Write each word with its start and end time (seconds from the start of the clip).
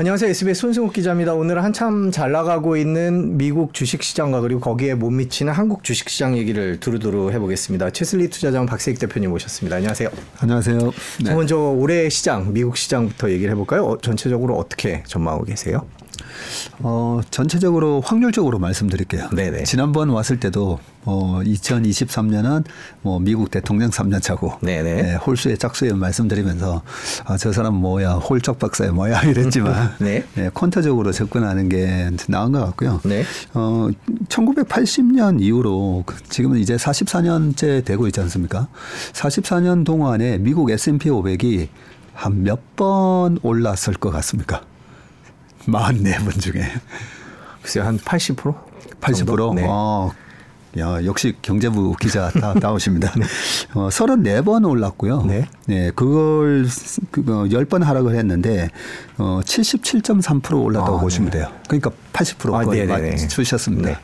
안녕하세요. 0.00 0.30
SBS 0.30 0.58
손승욱 0.62 0.94
기자입니다. 0.94 1.34
오늘 1.34 1.62
한참 1.62 2.10
잘 2.10 2.32
나가고 2.32 2.78
있는 2.78 3.36
미국 3.36 3.74
주식시장과 3.74 4.40
그리고 4.40 4.58
거기에 4.58 4.94
못 4.94 5.10
미치는 5.10 5.52
한국 5.52 5.84
주식시장 5.84 6.38
얘기를 6.38 6.80
두루두루 6.80 7.30
해보겠습니다. 7.32 7.90
최슬리 7.90 8.30
투자자원 8.30 8.64
박세익 8.66 8.98
대표님 8.98 9.28
모셨습니다. 9.28 9.76
안녕하세요. 9.76 10.08
안녕하세요. 10.38 10.78
네. 11.22 11.34
먼저 11.34 11.58
올해 11.58 12.08
시장, 12.08 12.54
미국 12.54 12.78
시장부터 12.78 13.30
얘기를 13.30 13.52
해볼까요? 13.52 13.84
어, 13.84 13.98
전체적으로 13.98 14.56
어떻게 14.56 15.02
전망하고 15.06 15.44
계세요? 15.44 15.84
어, 16.80 17.20
전체적으로 17.30 18.00
확률적으로 18.00 18.58
말씀드릴게요. 18.58 19.28
네네. 19.30 19.64
지난번 19.64 20.08
왔을 20.10 20.40
때도 20.40 20.78
어, 21.04 21.40
2023년은 21.44 22.64
뭐 23.02 23.18
미국 23.18 23.50
대통령 23.50 23.90
3년 23.90 24.20
차고 24.22 24.58
네네. 24.60 25.02
네, 25.02 25.14
홀수의 25.16 25.56
짝수에 25.58 25.92
말씀드리면서 25.94 26.82
아, 27.24 27.36
저 27.38 27.52
사람 27.52 27.74
뭐야 27.74 28.12
홀짝 28.14 28.58
박사야 28.58 28.92
뭐야 28.92 29.22
이랬지만 29.30 29.94
네. 30.00 30.24
네, 30.34 30.50
퀀터적으로 30.50 31.12
접근하는 31.12 31.68
게 31.68 32.10
나은 32.28 32.52
것 32.52 32.60
같고요. 32.66 33.00
네. 33.04 33.24
어, 33.54 33.88
1980년 34.28 35.40
이후로 35.40 36.04
그 36.06 36.16
지금은 36.28 36.58
이제 36.58 36.76
44년째 36.76 37.84
되고 37.84 38.06
있지 38.06 38.20
않습니까? 38.20 38.68
44년 39.12 39.84
동안에 39.84 40.38
미국 40.38 40.70
S&P 40.70 41.08
500이 41.10 41.68
한 42.14 42.42
몇 42.44 42.58
번 42.76 43.38
올랐을 43.42 43.94
것 43.98 44.10
같습니까? 44.10 44.62
44번 45.66 46.40
중에. 46.40 46.62
글쎄요, 47.62 47.84
한 47.84 47.98
80%? 47.98 48.54
80%? 49.00 49.54
네. 49.54 49.66
어, 49.68 50.10
야, 50.78 51.04
역시 51.04 51.34
경제부 51.42 51.96
기자 52.00 52.30
다 52.30 52.54
나오십니다. 52.54 53.12
네. 53.18 53.24
어, 53.74 53.88
34번 53.88 54.68
올랐고요. 54.68 55.22
네. 55.22 55.46
네, 55.66 55.90
그걸 55.94 56.66
그, 57.10 57.20
어, 57.22 57.44
10번 57.48 57.82
하락을 57.82 58.14
했는데 58.14 58.70
어, 59.18 59.40
77.3% 59.44 60.62
올랐다고 60.62 60.98
아, 60.98 61.00
보시면 61.00 61.30
네. 61.30 61.38
돼요. 61.38 61.48
그러니까 61.66 61.90
80% 62.12 62.54
아, 62.54 62.64
거의. 62.64 62.86
맞추셨습니다. 62.86 63.88
네. 63.88 63.96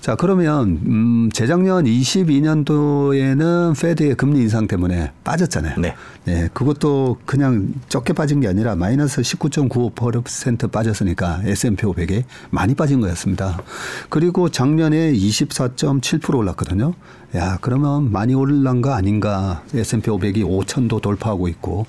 자, 0.00 0.14
그러면 0.14 0.80
음, 0.86 1.30
재작년 1.32 1.84
22년도에는 1.84 3.80
페드의 3.80 4.14
금리 4.14 4.40
인상 4.40 4.66
때문에 4.66 5.12
빠졌잖아요. 5.24 5.78
네. 5.78 5.94
네, 6.24 6.48
그것도 6.52 7.18
그냥 7.26 7.74
적게 7.88 8.12
빠진 8.12 8.40
게 8.40 8.48
아니라 8.48 8.76
마이너스 8.76 9.22
19.95% 9.22 10.70
빠졌으니까 10.70 11.40
S&P 11.44 11.84
500에 11.84 12.24
많이 12.50 12.74
빠진 12.74 13.00
거였습니다. 13.00 13.60
그리고 14.08 14.48
작년에 14.48 15.12
24.7% 15.12 16.34
올랐거든요. 16.36 16.94
야, 17.34 17.56
그러면 17.62 18.12
많이 18.12 18.34
올란 18.34 18.82
거 18.82 18.92
아닌가? 18.92 19.62
S&P 19.72 20.10
500이 20.10 20.44
5천도 20.44 21.00
돌파하고 21.00 21.48
있고 21.48 21.86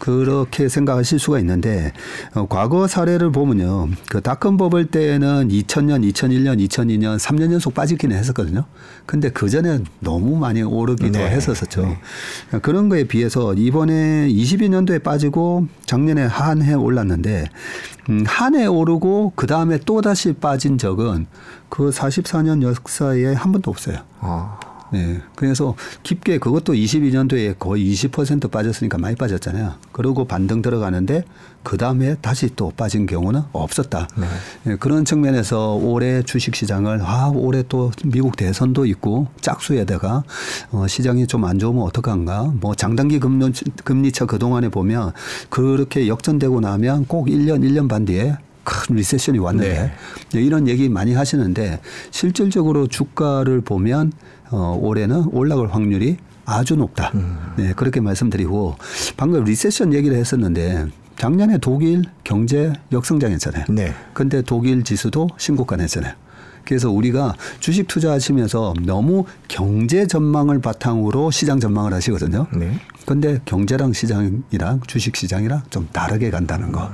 그렇게 0.00 0.68
생각하실 0.68 1.20
수가 1.20 1.38
있는데 1.38 1.92
어, 2.34 2.46
과거 2.48 2.88
사례를 2.88 3.30
보면요, 3.30 3.88
그 4.08 4.20
닷컴 4.20 4.56
버블 4.56 4.86
때는 4.86 5.46
2000년, 5.48 6.10
2001년, 6.12 6.66
2002년 6.68 7.18
3년 7.20 7.52
연속 7.52 7.72
빠지기는 7.72 8.16
했었거든요. 8.16 8.64
근데 9.06 9.30
그 9.30 9.48
전에 9.48 9.78
너무 10.00 10.36
많이 10.36 10.62
오르기도 10.62 11.18
네. 11.20 11.30
했었었죠. 11.30 11.96
그런 12.60 12.88
거에 12.88 13.04
비해서 13.04 13.54
이번에 13.54 14.26
22년도에 14.28 15.04
빠지고 15.04 15.68
작년에 15.86 16.24
한 16.24 16.62
해 16.62 16.74
올랐는데 16.74 17.44
음, 18.08 18.24
한 18.26 18.56
해 18.56 18.66
오르고 18.66 19.34
그 19.36 19.46
다음에 19.46 19.78
또 19.86 20.00
다시 20.00 20.32
빠진 20.32 20.78
적은 20.78 21.28
그 21.68 21.90
44년 21.90 22.62
역사에 22.62 23.34
한 23.34 23.52
번도 23.52 23.70
없어요. 23.70 23.98
아. 24.18 24.58
네. 24.92 25.20
그래서 25.34 25.74
깊게 26.02 26.38
그것도 26.38 26.72
22년도에 26.74 27.58
거의 27.58 27.92
20% 27.92 28.50
빠졌으니까 28.50 28.98
많이 28.98 29.16
빠졌잖아요. 29.16 29.74
그러고 29.92 30.24
반등 30.24 30.62
들어가는데 30.62 31.24
그 31.62 31.76
다음에 31.76 32.16
다시 32.22 32.48
또 32.56 32.72
빠진 32.74 33.04
경우는 33.04 33.42
없었다. 33.52 34.08
네. 34.64 34.76
그런 34.76 35.04
측면에서 35.04 35.74
올해 35.74 36.22
주식 36.22 36.54
시장을 36.56 37.00
아, 37.02 37.30
올해 37.34 37.62
또 37.68 37.90
미국 38.04 38.36
대선도 38.36 38.86
있고 38.86 39.26
짝수에다가 39.40 40.22
어, 40.70 40.86
시장이 40.86 41.26
좀 41.26 41.40
안 41.44 41.58
좋으면 41.58 41.82
어떡한가. 41.84 42.52
뭐 42.60 42.74
장단기 42.74 43.18
금리, 43.18 43.50
금리차 43.84 44.26
그 44.26 44.38
동안에 44.38 44.68
보면 44.68 45.12
그렇게 45.48 46.06
역전되고 46.06 46.60
나면 46.60 47.06
꼭 47.06 47.28
1년, 47.28 47.62
1년 47.62 47.88
반 47.88 48.04
뒤에 48.04 48.36
큰 48.70 48.94
recession이 48.94 49.38
왔는데 49.40 49.74
네. 49.74 49.92
네, 50.32 50.42
이런 50.42 50.68
얘기 50.68 50.88
많이 50.88 51.12
하시는데 51.12 51.80
실질적으로 52.12 52.86
주가를 52.86 53.60
보면 53.62 54.12
어, 54.50 54.78
올해는 54.80 55.26
올라갈 55.32 55.66
확률이 55.66 56.16
아주 56.44 56.76
높다. 56.76 57.10
음. 57.14 57.36
네, 57.56 57.72
그렇게 57.74 58.00
말씀드리고 58.00 58.76
방금 59.16 59.42
recession 59.42 59.92
얘기를 59.92 60.16
했었는데 60.16 60.86
작년에 61.16 61.58
독일 61.58 62.04
경제 62.22 62.72
역성장했잖아요. 62.92 63.66
네. 63.70 63.92
근데 64.14 64.40
독일 64.40 64.84
지수도 64.84 65.28
신고가 65.36 65.76
냈잖아요. 65.76 66.14
그래서 66.70 66.88
우리가 66.88 67.34
주식 67.58 67.88
투자하시면서 67.88 68.74
너무 68.86 69.24
경제 69.48 70.06
전망을 70.06 70.60
바탕으로 70.60 71.32
시장 71.32 71.58
전망을 71.58 71.92
하시거든요. 71.92 72.46
네. 72.54 72.78
근데 73.06 73.40
경제랑 73.44 73.92
시장이랑 73.92 74.82
주식 74.86 75.16
시장이랑 75.16 75.62
좀 75.68 75.88
다르게 75.92 76.30
간다는 76.30 76.70
거. 76.70 76.88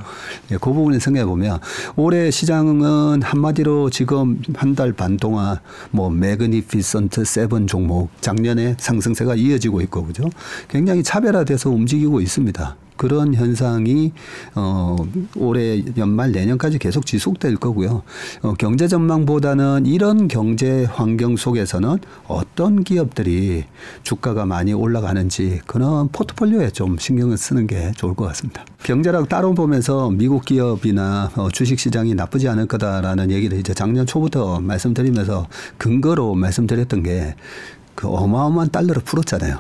예, 0.51 0.55
그 0.57 0.73
부분을 0.73 0.99
생각해 0.99 1.27
보면 1.27 1.59
올해 1.97 2.31
시장은 2.31 3.21
한마디로 3.21 3.91
지금 3.91 4.41
한 4.55 4.75
달 4.75 4.93
반 4.95 5.19
동안 5.19 5.59
뭐 5.91 6.09
Magnificent 6.09 7.25
Seven 7.27 7.67
종목 7.67 8.09
작년에 8.23 8.77
상승세가 8.79 9.35
이어지고 9.35 9.83
있고 9.83 10.07
그죠? 10.07 10.25
굉장히 10.69 11.03
차별화돼서 11.03 11.69
움직이고 11.69 12.23
있습니다. 12.23 12.77
그런 12.97 13.35
현상이 13.35 14.13
어 14.55 14.97
올해 15.37 15.83
연말 15.97 16.33
내년까지 16.33 16.79
계속 16.79 17.07
지속될 17.07 17.57
거고요. 17.57 18.03
어 18.43 18.55
경제 18.55 18.89
전망보다는 18.89 19.87
이런 19.87 20.29
경제 20.29 20.85
환경 20.85 21.37
속에서는 21.37 21.99
어떤 22.27 22.85
기업들이 22.85 23.65
주가가 24.03 24.47
많이 24.47 24.73
올라가는지 24.73 25.61
그런 25.67 26.09
포트폴리오에 26.09 26.71
좀 26.71 26.99
신경을 26.99 27.37
쓰는 27.37 27.67
게 27.67 27.93
좋을 27.97 28.15
것 28.15 28.25
같습니다. 28.27 28.65
경제랑 28.83 29.27
따로 29.27 29.55
보면서 29.55 30.11
미국 30.11 30.45
기업이나 30.45 31.31
어 31.37 31.51
주식 31.51 31.79
시장이 31.79 32.15
나쁘지 32.15 32.49
않을 32.49 32.67
거다라는 32.67 33.31
얘기를 33.31 33.59
이제 33.59 33.75
작년 33.75 34.07
초부터 34.07 34.61
말씀드리면서 34.61 35.47
근거로 35.79 36.35
말씀드렸던 36.35 37.03
게 37.03 37.35
그 37.97 38.09
어마어마한 38.09 38.71
달러를 38.71 39.03
풀었잖아요. 39.03 39.59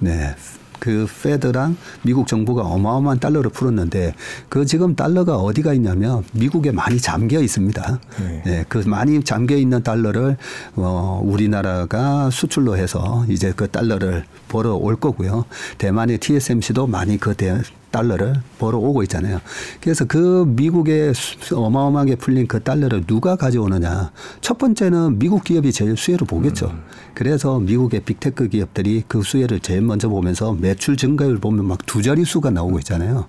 네. 0.00 0.36
그 0.78 1.06
페드랑 1.22 1.76
미국 2.02 2.26
정부가 2.26 2.62
어마어마한 2.62 3.20
달러를 3.20 3.50
풀었는데 3.50 4.14
그 4.48 4.64
지금 4.66 4.94
달러가 4.94 5.36
어디가 5.36 5.72
있냐면 5.74 6.24
미국에 6.32 6.70
많이 6.72 6.98
잠겨 6.98 7.40
있습니다. 7.40 8.00
네. 8.20 8.42
네. 8.44 8.64
그 8.68 8.78
많이 8.86 9.22
잠겨 9.22 9.56
있는 9.56 9.82
달러를 9.82 10.36
어 10.76 11.20
우리나라가 11.24 12.30
수출로 12.30 12.76
해서 12.76 13.24
이제 13.28 13.52
그 13.54 13.68
달러를 13.68 14.24
벌어 14.48 14.74
올 14.74 14.96
거고요. 14.96 15.44
대만의 15.78 16.18
TSMC도 16.18 16.86
많이 16.86 17.18
그 17.18 17.34
대, 17.34 17.58
달러를 17.90 18.34
벌어 18.58 18.78
오고 18.78 19.02
있잖아요. 19.04 19.40
그래서 19.80 20.04
그 20.04 20.44
미국에 20.46 21.12
수- 21.14 21.56
어마어마하게 21.56 22.16
풀린 22.16 22.46
그 22.46 22.62
달러를 22.62 23.04
누가 23.06 23.36
가져오느냐. 23.36 24.12
첫 24.40 24.58
번째는 24.58 25.18
미국 25.18 25.44
기업이 25.44 25.72
제일 25.72 25.96
수혜를 25.96 26.26
보겠죠. 26.26 26.72
그래서 27.14 27.58
미국의 27.58 28.00
빅테크 28.00 28.48
기업들이 28.48 29.02
그 29.08 29.22
수혜를 29.22 29.60
제일 29.60 29.80
먼저 29.82 30.08
보면서 30.08 30.52
매출 30.58 30.96
증가율 30.96 31.38
보면 31.38 31.64
막 31.66 31.78
두 31.86 32.02
자릿수가 32.02 32.50
나오고 32.50 32.78
있잖아요. 32.80 33.26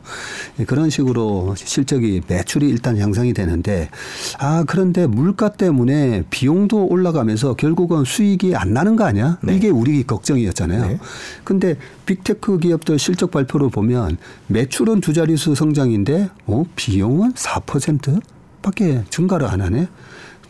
예, 0.59 0.66
그런 0.66 0.90
식으로 0.90 1.53
실적이 1.56 2.22
매출이 2.28 2.68
일단 2.68 2.98
향상이 2.98 3.34
되는데 3.34 3.90
아, 4.38 4.66
그런데 4.68 5.08
물가 5.08 5.53
때문에 5.53 6.24
비용도 6.30 6.88
올라가면서 6.88 7.53
결국은 7.53 8.03
수익이 8.03 8.56
안 8.56 8.74
나는 8.74 8.98
거 8.98 9.06
아니야? 9.06 9.38
네. 9.42 9.56
이게 9.56 9.69
우리 9.69 10.03
걱정이었잖아요. 10.03 10.86
네. 10.88 11.00
근데 11.46 11.78
빅테크 12.09 12.58
기업들 12.58 12.97
실적 12.97 13.30
발표를 13.30 13.70
보면 13.70 14.18
매출은 14.47 15.00
두 15.00 15.14
자릿수 15.14 15.53
성장인데 15.53 16.30
어, 16.47 16.64
비용은 16.75 17.34
4% 17.34 18.20
밖에 18.64 19.04
증가를 19.12 19.45
안 19.45 19.62
하네. 19.62 19.88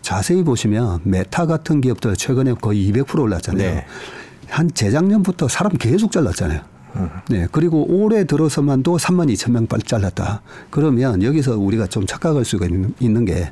자세히 0.02 0.42
보시면 0.44 1.02
메타 1.04 1.48
같은 1.48 1.82
기업들 1.82 2.16
최근에 2.16 2.54
거의 2.54 2.90
200% 2.90 3.20
올랐잖아요. 3.20 3.76
네. 3.76 3.86
한 4.48 4.72
재작년부터 4.74 5.50
사람 5.50 5.74
계속 5.74 6.14
잘랐잖아요. 6.14 6.62
네. 7.30 7.46
그리고 7.52 7.86
올해 7.90 8.24
들어서만도 8.24 8.98
3만 8.98 9.32
2천 9.34 9.52
명 9.52 9.68
빨리 9.68 9.84
잘랐다. 9.84 10.42
그러면 10.70 11.22
여기서 11.22 11.58
우리가 11.58 11.88
좀 11.88 12.06
착각할 12.06 12.46
수가 12.46 12.68
있는, 12.68 12.94
있는 13.02 13.26
게, 13.26 13.52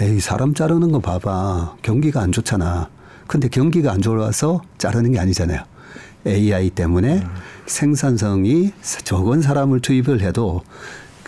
에이, 0.00 0.18
사람 0.18 0.54
자르는 0.54 0.90
거 0.90 0.98
봐봐. 0.98 1.76
경기가 1.82 2.20
안 2.20 2.32
좋잖아. 2.32 2.88
근데 3.28 3.48
경기가 3.48 3.92
안 3.92 4.02
좋아서 4.02 4.60
자르는 4.76 5.12
게 5.12 5.20
아니잖아요. 5.20 5.62
AI 6.26 6.70
때문에 6.70 7.24
생산성이 7.66 8.72
적은 9.04 9.42
사람을 9.42 9.80
투입을 9.80 10.20
해도 10.20 10.62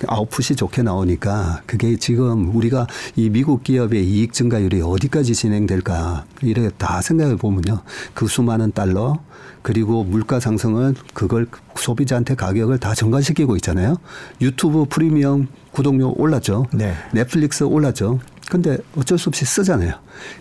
아웃풋이 0.07 0.57
좋게 0.57 0.83
나오니까 0.83 1.63
그게 1.67 1.97
지금 1.97 2.55
우리가 2.55 2.87
이 3.17 3.31
미국 3.31 3.65
기업의 3.65 4.05
이익 4.05 4.33
증가율이 4.33 4.83
어디까지 4.83 5.35
진행될까 5.35 6.27
이렇게 6.43 6.71
다 6.77 7.01
생각해 7.01 7.37
보면요. 7.37 7.81
그 8.15 8.27
수많은 8.27 8.73
달러 8.73 9.19
그리고 9.63 10.05
물가 10.05 10.39
상승은 10.39 10.95
그걸 11.15 11.47
소비자한테 11.75 12.35
가격을 12.35 12.79
다 12.79 12.95
전가시키고 12.95 13.57
있잖아요. 13.57 13.97
유튜브 14.41 14.85
프리미엄 14.85 15.49
구독료 15.73 16.13
올랐죠. 16.17 16.67
네. 16.73 16.95
넷플릭스 17.13 17.65
올랐죠. 17.65 18.21
근데 18.51 18.79
어쩔 18.97 19.19
수 19.19 19.29
없이 19.29 19.45
쓰잖아요. 19.45 19.95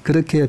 그렇게 0.03 0.47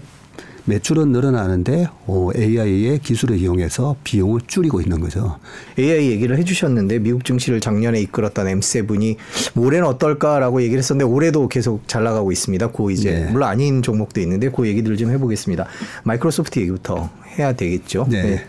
매출은 0.66 1.12
늘어나는데 1.12 1.88
오, 2.06 2.32
AI의 2.36 2.98
기술을 2.98 3.38
이용해서 3.38 3.96
비용을 4.02 4.40
줄이고 4.46 4.80
있는 4.80 5.00
거죠. 5.00 5.38
AI 5.78 6.10
얘기를 6.10 6.36
해주셨는데 6.38 6.98
미국 6.98 7.24
증시를 7.24 7.60
작년에 7.60 8.00
이끌었던 8.00 8.46
M7이 8.46 9.16
올해는 9.56 9.86
어떨까라고 9.86 10.60
얘기를 10.62 10.78
했었는데 10.78 11.10
올해도 11.10 11.48
계속 11.48 11.86
잘 11.86 12.02
나가고 12.02 12.32
있습니다. 12.32 12.72
그 12.72 12.90
이제 12.90 13.12
네. 13.12 13.30
물론 13.30 13.48
아닌 13.48 13.80
종목도 13.80 14.20
있는데 14.20 14.50
그 14.50 14.66
얘기들을 14.66 14.96
좀 14.96 15.10
해보겠습니다. 15.10 15.66
마이크로소프트 16.02 16.58
얘기부터 16.60 17.10
해야 17.38 17.52
되겠죠. 17.52 18.06
네. 18.10 18.44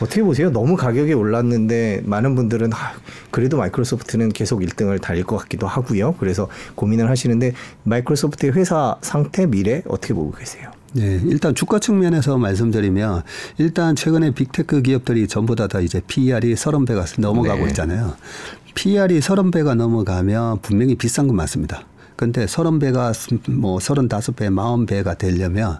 어떻게 0.00 0.22
보세요? 0.22 0.50
너무 0.50 0.76
가격이 0.76 1.12
올랐는데 1.12 2.02
많은 2.04 2.34
분들은 2.34 2.72
아, 2.72 2.94
그래도 3.30 3.58
마이크로소프트는 3.58 4.30
계속 4.30 4.60
1등을 4.60 5.02
달릴 5.02 5.24
것 5.24 5.36
같기도 5.36 5.66
하고요. 5.66 6.14
그래서 6.18 6.48
고민을 6.76 7.10
하시는데 7.10 7.52
마이크로소프트의 7.82 8.52
회사 8.52 8.96
상태 9.02 9.44
미래 9.44 9.82
어떻게 9.86 10.14
보고 10.14 10.30
계세요? 10.32 10.70
네, 10.94 11.20
일단 11.24 11.54
주가 11.54 11.78
측면에서 11.78 12.38
말씀드리면 12.38 13.22
일단 13.58 13.94
최근에 13.94 14.30
빅테크 14.30 14.82
기업들이 14.82 15.28
전부 15.28 15.54
다, 15.54 15.66
다 15.66 15.80
이제 15.80 16.00
PER이 16.06 16.54
30배가 16.54 17.20
넘어가고 17.20 17.64
네. 17.64 17.68
있잖아요. 17.68 18.14
PER이 18.74 19.20
30배가 19.20 19.74
넘어가면 19.74 20.60
분명히 20.62 20.94
비싼 20.94 21.26
건 21.26 21.36
맞습니다. 21.36 21.84
근데 22.16 22.46
30배가 22.46 23.50
뭐 23.50 23.78
35배, 23.78 24.50
40배가 24.50 25.18
되려면 25.18 25.78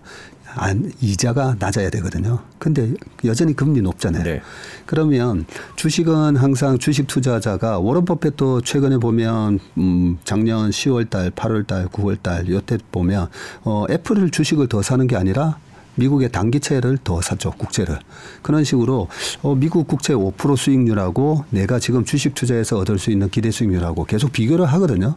안, 0.55 0.91
이자가 1.01 1.57
낮아야 1.59 1.91
되거든요. 1.91 2.41
근데 2.59 2.93
여전히 3.25 3.55
금리 3.55 3.81
높잖아요. 3.81 4.25
네. 4.25 4.43
그러면 4.87 5.45
주식은 5.77 6.37
항상 6.37 6.79
주식 6.79 7.07
투자자가 7.07 7.79
워런 7.79 8.05
버핏도 8.05 8.63
최근에 8.63 8.99
보면 8.99 9.59
음 9.79 10.19
작년 10.25 10.71
10월 10.71 11.09
달, 11.11 11.31
8월 11.31 11.67
달, 11.67 11.87
9월 11.89 12.23
달 12.23 12.49
요때 12.49 12.79
보면 12.91 13.29
어 13.65 13.85
애플을 13.91 14.31
주식을 14.31 14.69
더 14.69 14.83
사는 14.83 15.07
게 15.07 15.17
아니라 15.17 15.59
미국의 15.99 16.31
단기채를 16.31 16.99
더 17.05 17.21
샀죠 17.21 17.53
국채를 17.53 17.99
그런 18.43 18.65
식으로 18.65 19.09
어 19.43 19.55
미국 19.55 19.87
국채 19.87 20.15
5% 20.15 20.57
수익률하고 20.57 21.45
내가 21.51 21.79
지금 21.79 22.05
주식 22.05 22.35
투자해서 22.35 22.79
얻을 22.79 22.99
수 22.99 23.11
있는 23.11 23.29
기대 23.29 23.51
수익률하고 23.51 24.05
계속 24.05 24.33
비교를 24.33 24.67
하거든요 24.67 25.17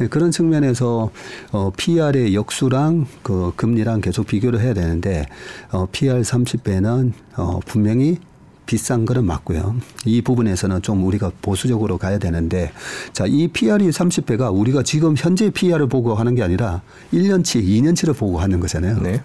예, 0.00 0.08
그런 0.08 0.30
측면에서 0.30 1.10
어 1.52 1.70
PR의 1.76 2.34
역수랑 2.34 3.06
그 3.22 3.52
금리랑 3.56 4.00
계속 4.00 4.26
비교를 4.26 4.60
해야 4.60 4.74
되는데 4.74 5.26
어 5.70 5.86
PR 5.90 6.20
30배는 6.20 7.12
어 7.36 7.60
분명히 7.64 8.18
비싼 8.66 9.06
거는 9.06 9.24
맞고요. 9.24 9.76
이 10.04 10.20
부분에서는 10.20 10.82
좀 10.82 11.04
우리가 11.06 11.30
보수적으로 11.40 11.98
가야 11.98 12.18
되는데 12.18 12.72
자, 13.12 13.24
이 13.26 13.48
PR이 13.48 13.88
30배가 13.88 14.52
우리가 14.52 14.82
지금 14.82 15.14
현재 15.16 15.50
PR을 15.50 15.86
보고 15.86 16.14
하는 16.14 16.34
게 16.34 16.42
아니라 16.42 16.82
1년치, 17.12 17.64
2년치를 17.64 18.16
보고 18.16 18.38
하는 18.40 18.60
거잖아요. 18.60 19.00
네. 19.00 19.22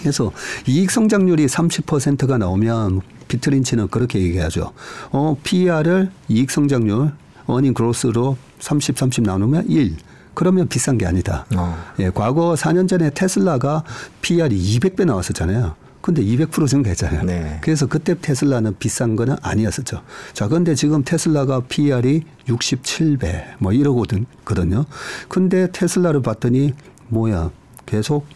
그래서 0.00 0.32
이익 0.66 0.90
성장률이 0.90 1.46
30%가 1.46 2.38
나오면 2.38 3.02
비트린치는 3.28 3.88
그렇게 3.88 4.20
얘기하죠. 4.20 4.72
어, 5.12 5.36
PR을 5.42 6.10
이익 6.28 6.50
성장률 6.50 7.12
어닝 7.46 7.74
그로스로 7.74 8.36
30, 8.58 8.98
30 8.98 9.24
나누면 9.24 9.68
1. 9.68 9.96
그러면 10.34 10.68
비싼 10.68 10.96
게 10.96 11.06
아니다. 11.06 11.44
어. 11.54 11.76
예, 11.98 12.10
과거 12.10 12.54
4년 12.54 12.88
전에 12.88 13.10
테슬라가 13.10 13.84
PR이 14.22 14.56
200배 14.56 15.04
나왔었잖아요. 15.04 15.74
근데 16.00 16.22
200% 16.22 16.66
증가했잖아요. 16.66 17.24
네. 17.24 17.58
그래서 17.60 17.86
그때 17.86 18.14
테슬라는 18.18 18.76
비싼 18.78 19.16
거는 19.16 19.36
아니었었죠. 19.42 20.00
자, 20.32 20.48
근데 20.48 20.74
지금 20.74 21.04
테슬라가 21.04 21.60
PR이 21.68 22.22
67배 22.48 23.44
뭐 23.58 23.72
이러거든요. 23.72 24.86
근데 25.28 25.70
테슬라를 25.70 26.22
봤더니 26.22 26.72
뭐야 27.08 27.50
계속 27.84 28.26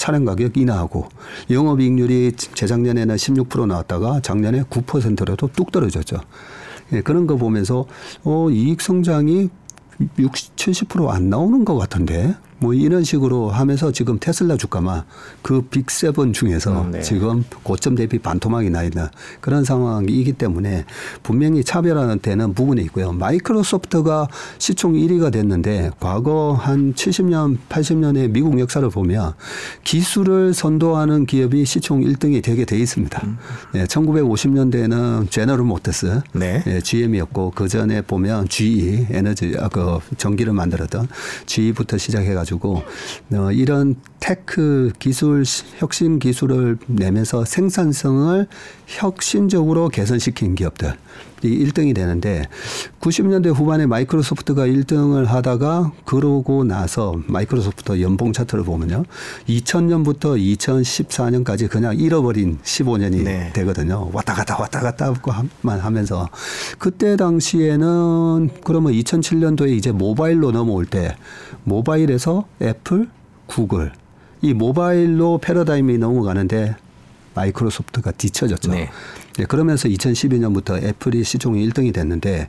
차량 0.00 0.24
가격 0.24 0.56
인하하고 0.56 1.10
영업이익률이 1.50 2.32
재작년에는 2.32 3.14
16% 3.16 3.66
나왔다가 3.66 4.20
작년에 4.20 4.62
9%라도 4.62 5.46
뚝 5.48 5.70
떨어졌죠. 5.70 6.16
예, 6.94 7.02
그런 7.02 7.26
거 7.26 7.36
보면서 7.36 7.84
어, 8.24 8.48
이익 8.50 8.80
성장이 8.80 9.50
60, 10.18 10.56
70%안 10.56 11.28
나오는 11.28 11.66
것 11.66 11.76
같은데 11.76 12.34
뭐 12.60 12.74
이런 12.74 13.02
식으로 13.04 13.48
하면서 13.48 13.90
지금 13.90 14.18
테슬라 14.20 14.56
주가만 14.56 15.02
그 15.42 15.62
빅세븐 15.62 16.32
중에서 16.32 16.82
음, 16.82 16.90
네. 16.92 17.00
지금 17.00 17.42
고점 17.62 17.94
대비 17.94 18.18
반토막이 18.18 18.70
나 18.70 18.82
있는 18.82 19.06
그런 19.40 19.64
상황이기 19.64 20.34
때문에 20.34 20.84
분명히 21.22 21.64
차별화는 21.64 22.20
되는 22.20 22.52
부분이 22.52 22.82
있고요. 22.82 23.12
마이크로소프트가 23.12 24.28
시총 24.58 24.92
1위가 24.92 25.32
됐는데 25.32 25.90
과거 25.98 26.52
한 26.52 26.92
70년, 26.94 27.56
80년의 27.68 28.30
미국 28.30 28.60
역사를 28.60 28.88
보면 28.88 29.32
기술을 29.84 30.52
선도하는 30.52 31.26
기업이 31.26 31.64
시총 31.64 32.02
1등이 32.02 32.42
되게 32.42 32.64
돼 32.64 32.78
있습니다. 32.78 33.22
예, 33.76 33.84
1950년대에는 33.84 35.30
제너럴 35.30 35.64
모터스, 35.64 36.20
네. 36.34 36.62
예, 36.66 36.80
GM이었고 36.80 37.52
그 37.54 37.68
전에 37.68 38.02
보면 38.02 38.48
GE 38.48 39.06
에너지 39.10 39.56
아, 39.58 39.68
그 39.68 39.98
전기를 40.18 40.52
만들었던 40.52 41.08
GE부터 41.46 41.96
시작해가지고 41.96 42.49
어, 43.32 43.52
이런 43.52 43.96
tech 44.18 44.92
기술 44.98 45.44
혁신 45.78 46.18
기술을 46.18 46.78
내면서 46.86 47.44
생산성을 47.44 48.46
혁신적으로 48.86 49.88
개선시킨 49.88 50.54
기업들. 50.54 50.92
이 50.92 51.29
1등이 51.48 51.94
되는데 51.94 52.42
90년대 53.00 53.54
후반에 53.54 53.86
마이크로소프트가 53.86 54.66
1등을 54.66 55.26
하다가 55.26 55.92
그러고 56.04 56.64
나서 56.64 57.20
마이크로소프트 57.26 58.00
연봉 58.02 58.32
차트를 58.32 58.64
보면요 58.64 59.04
2000년부터 59.48 60.38
2014년까지 60.58 61.68
그냥 61.68 61.96
잃어버린 61.96 62.58
15년이 62.62 63.22
네. 63.22 63.50
되거든요. 63.54 64.10
왔다 64.12 64.34
갔다 64.34 64.58
왔다 64.58 64.80
갔다 64.80 65.14
만 65.62 65.80
하면서 65.80 66.28
그때 66.78 67.16
당시에는 67.16 68.50
그러면 68.64 68.92
2007년도에 68.92 69.76
이제 69.76 69.92
모바일로 69.92 70.52
넘어올 70.52 70.86
때 70.86 71.16
모바일에서 71.64 72.46
애플, 72.62 73.08
구글 73.46 73.92
이 74.42 74.54
모바일로 74.54 75.38
패러다임이 75.38 75.98
넘어가는데 75.98 76.76
마이크로소프트가 77.34 78.12
뒤처졌죠. 78.12 78.72
네. 78.72 78.90
예, 79.38 79.44
그러면서 79.44 79.88
2012년부터 79.88 80.82
애플이 80.82 81.24
시총이 81.24 81.66
1등이 81.68 81.94
됐는데 81.94 82.48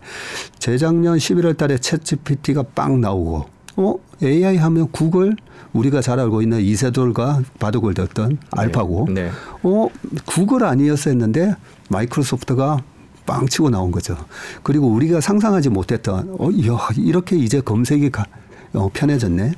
재작년 0.59 1.17
11월 1.17 1.55
달에 1.57 1.75
챗 1.75 2.03
GPT가 2.03 2.63
빵 2.75 3.01
나오고 3.01 3.45
어? 3.77 3.95
AI 4.21 4.57
하면 4.57 4.91
구글 4.91 5.35
우리가 5.73 6.01
잘 6.01 6.19
알고 6.19 6.41
있는 6.41 6.59
이세돌과 6.61 7.43
바둑을 7.59 7.93
뒀던 7.93 8.39
알파고 8.51 9.07
네. 9.11 9.31
어? 9.63 9.87
구글 10.25 10.63
아니었었는데 10.63 11.55
마이크로소프트가 11.89 12.83
빵 13.25 13.47
치고 13.47 13.69
나온 13.69 13.91
거죠. 13.91 14.17
그리고 14.63 14.87
우리가 14.87 15.21
상상하지 15.21 15.69
못했던 15.69 16.35
어, 16.37 16.49
이야, 16.51 16.77
이렇게 16.97 17.37
이제 17.37 17.61
검색이 17.61 18.09
가, 18.09 18.25
어, 18.73 18.89
편해졌네. 18.93 19.53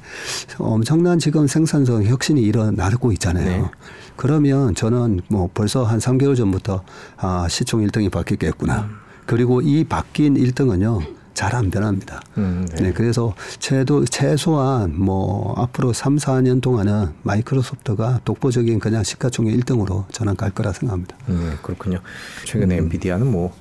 엄청난 0.58 1.20
지금 1.20 1.48
생산성 1.48 2.04
혁신이 2.06 2.42
일어나고 2.42 3.12
있잖아요. 3.14 3.64
네. 3.64 3.72
그러면 4.16 4.76
저는 4.76 5.22
뭐 5.28 5.50
벌써 5.54 5.84
한 5.84 6.00
3개월 6.00 6.36
전부터 6.36 6.84
아, 7.18 7.48
시총 7.50 7.86
1등이 7.86 8.12
바뀌겠구나. 8.12 8.90
그리고 9.26 9.62
이 9.62 9.84
바뀐 9.84 10.36
1등은요. 10.36 11.24
잘 11.34 11.56
안 11.56 11.72
변합니다. 11.72 12.22
음, 12.38 12.66
네. 12.76 12.84
네. 12.84 12.94
그래서 12.94 13.34
최도, 13.60 14.06
최소한 14.06 14.94
뭐 14.96 15.54
앞으로 15.58 15.92
3, 15.92 16.18
4년 16.18 16.62
동안은 16.62 17.08
마이크로소프트가 17.24 18.22
독보적인 18.24 18.80
그냥 18.80 19.04
시가총액 19.04 19.56
1등으로 19.60 20.06
저는 20.12 20.36
갈 20.36 20.52
거라 20.52 20.72
생각합니다. 20.74 21.18
음, 21.30 21.58
그렇군요. 21.62 22.00
최근에 22.46 22.78
엔비디아는 22.78 23.32
뭐 23.32 23.52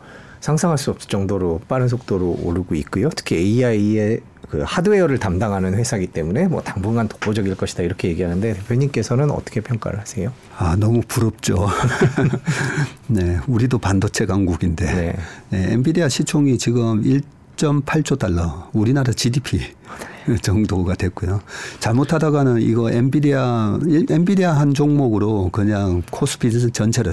상상할 0.40 0.76
수 0.76 0.90
없을 0.90 1.08
정도로 1.08 1.60
빠른 1.68 1.88
속도로 1.88 2.40
오르고 2.42 2.74
있고요. 2.74 3.08
특히 3.16 3.36
AI의 3.36 4.20
그 4.52 4.60
하드웨어를 4.66 5.16
담당하는 5.18 5.72
회사이기 5.72 6.08
때문에 6.08 6.46
뭐 6.46 6.60
당분간 6.60 7.08
독보적일 7.08 7.54
것이다 7.54 7.84
이렇게 7.84 8.08
얘기하는데 8.08 8.52
대표님께서는 8.52 9.30
어떻게 9.30 9.62
평가를 9.62 9.98
하세요? 9.98 10.30
아, 10.58 10.76
너무 10.76 11.00
부럽죠. 11.08 11.66
네, 13.08 13.38
우리도 13.46 13.78
반도체 13.78 14.26
강국인데. 14.26 14.84
네. 14.94 15.16
네, 15.48 15.72
엔비디아 15.72 16.10
시총이 16.10 16.58
지금 16.58 17.02
1.8조 17.02 18.18
달러, 18.18 18.68
우리나라 18.74 19.10
GDP 19.14 19.60
정도가 20.42 20.96
됐고요. 20.96 21.40
잘못하다가는 21.80 22.60
이거 22.60 22.90
엔비디아, 22.90 23.78
일- 23.86 24.04
엔비디아 24.10 24.52
한 24.52 24.74
종목으로 24.74 25.48
그냥 25.50 26.02
코스피 26.10 26.50
전체를 26.72 27.10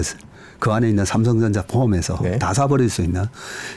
그 0.60 0.70
안에 0.70 0.88
있는 0.90 1.04
삼성전자 1.04 1.62
포함해서 1.62 2.18
네. 2.22 2.38
다 2.38 2.54
사버릴 2.54 2.88
수 2.90 3.02
있는 3.02 3.24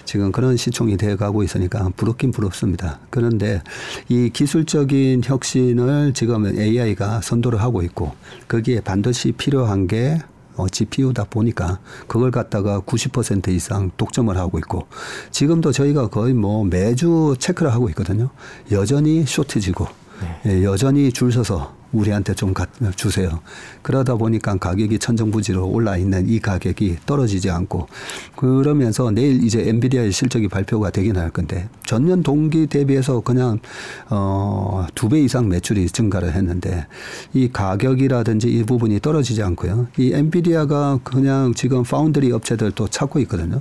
지금 0.06 0.32
그런 0.32 0.58
시총이 0.58 0.98
되어 0.98 1.16
가고 1.16 1.42
있으니까 1.42 1.90
부럽긴 1.96 2.32
부럽습니다. 2.32 3.00
그런데 3.10 3.64
이 4.10 4.30
기술적인 4.32 5.22
혁신을 5.24 6.14
지금 6.14 6.46
AI가 6.46 7.22
선도를 7.22 7.62
하고 7.62 7.82
있고 7.82 8.12
거기에 8.48 8.82
반드시 8.82 9.32
필요한 9.32 9.88
게 9.88 10.20
어, 10.56 10.68
GPU다 10.68 11.24
보니까 11.26 11.80
그걸 12.08 12.30
갖다가 12.30 12.80
90% 12.82 13.48
이상 13.50 13.90
독점을 13.98 14.36
하고 14.38 14.60
있고 14.60 14.86
지금도 15.32 15.72
저희가 15.72 16.08
거의 16.08 16.34
뭐 16.34 16.64
매주 16.64 17.36
체크를 17.40 17.74
하고 17.74 17.90
있거든요. 17.90 18.30
여전히 18.72 19.26
쇼트지고 19.26 20.03
네. 20.22 20.42
예, 20.46 20.64
여전히 20.64 21.12
줄 21.12 21.32
서서 21.32 21.74
우리한테 21.94 22.34
좀 22.34 22.54
주세요. 22.96 23.40
그러다 23.82 24.16
보니까 24.16 24.58
가격이 24.58 25.00
천정부지로 25.00 25.68
올라 25.68 25.96
있는 25.96 26.28
이 26.28 26.40
가격이 26.40 26.98
떨어지지 27.06 27.52
않고 27.52 27.88
그러면서 28.36 29.12
내일 29.12 29.44
이제 29.44 29.70
엔비디아의 29.70 30.12
실적이 30.12 30.48
발표가 30.48 30.90
되긴 30.90 31.18
할 31.18 31.30
건데 31.30 31.70
전년 31.86 32.24
동기 32.24 32.66
대비해서 32.68 33.22
그냥 33.22 33.60
어두 34.10 35.08
배 35.08 35.22
이상 35.22 35.48
매출이 35.50 35.88
증가를 35.88 36.34
했는데 36.34 36.88
이 37.34 37.50
가격이라든지 37.52 38.50
이 38.50 38.64
부분이 38.64 39.00
떨어지지 39.00 39.44
않고요. 39.44 39.88
이 39.98 40.14
엔비디아가 40.14 41.00
그냥 41.04 41.54
지금 41.54 41.84
파운드리 41.84 42.32
업체들도 42.32 42.88
찾고 42.88 43.20
있거든요. 43.20 43.60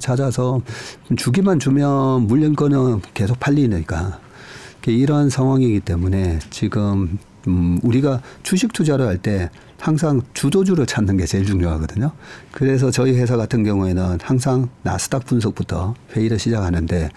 찾아서 0.00 0.60
주기만 1.16 1.58
주면 1.58 2.26
물량거는 2.26 3.02
계속 3.14 3.38
팔리니까 3.40 4.18
이러한 4.86 5.30
상황이기 5.30 5.80
때문에 5.80 6.38
지금 6.50 7.18
음, 7.48 7.78
우리가 7.82 8.20
주식 8.42 8.72
투자를 8.72 9.06
할 9.06 9.18
때 9.18 9.50
항상 9.78 10.20
주도주를 10.34 10.84
찾는 10.84 11.16
게 11.16 11.24
제일 11.24 11.46
중요하거든요. 11.46 12.12
그래서 12.52 12.90
저희 12.90 13.12
회사 13.18 13.38
같은 13.38 13.64
경우에는 13.64 14.18
항상 14.22 14.68
나스닥 14.82 15.24
분석부터 15.24 15.94
회의를 16.14 16.38
시작하는데 16.38 17.08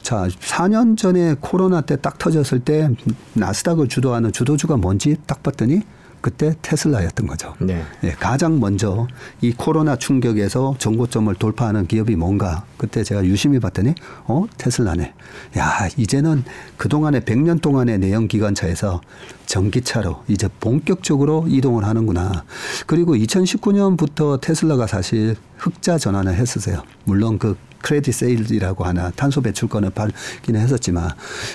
자, 0.00 0.26
4년 0.26 0.96
전에 0.96 1.34
코로나 1.40 1.82
때 1.82 1.96
딱 1.96 2.16
터졌을 2.18 2.60
때 2.60 2.88
나스닥을 3.34 3.88
주도하는 3.88 4.32
주도주가 4.32 4.78
뭔지 4.78 5.16
딱 5.26 5.42
봤더니 5.42 5.82
그때 6.20 6.54
테슬라였던 6.62 7.26
거죠. 7.26 7.54
네. 7.60 7.82
예, 8.04 8.10
가장 8.10 8.58
먼저 8.58 9.06
이 9.40 9.52
코로나 9.52 9.96
충격에서 9.96 10.76
정고점을 10.78 11.34
돌파하는 11.36 11.86
기업이 11.86 12.16
뭔가 12.16 12.64
그때 12.76 13.04
제가 13.04 13.24
유심히 13.24 13.60
봤더니 13.60 13.94
어 14.24 14.44
테슬라네. 14.56 15.14
야 15.58 15.88
이제는 15.96 16.44
그 16.76 16.88
동안에 16.88 17.20
100년 17.20 17.60
동안의 17.60 17.98
내연 17.98 18.28
기관차에서 18.28 19.00
전기차로 19.46 20.24
이제 20.28 20.48
본격적으로 20.60 21.46
이동을 21.48 21.84
하는구나. 21.84 22.44
그리고 22.86 23.14
2019년부터 23.14 24.40
테슬라가 24.40 24.86
사실 24.86 25.36
흑자 25.58 25.98
전환을 25.98 26.34
했었어요. 26.34 26.82
물론 27.04 27.38
그 27.38 27.56
credit 27.82 28.14
sale이라고 28.14 28.84
하나 28.84 29.10
탄소 29.10 29.40
배출권을 29.40 29.90
받기는 29.90 30.60
했었지만 30.60 31.10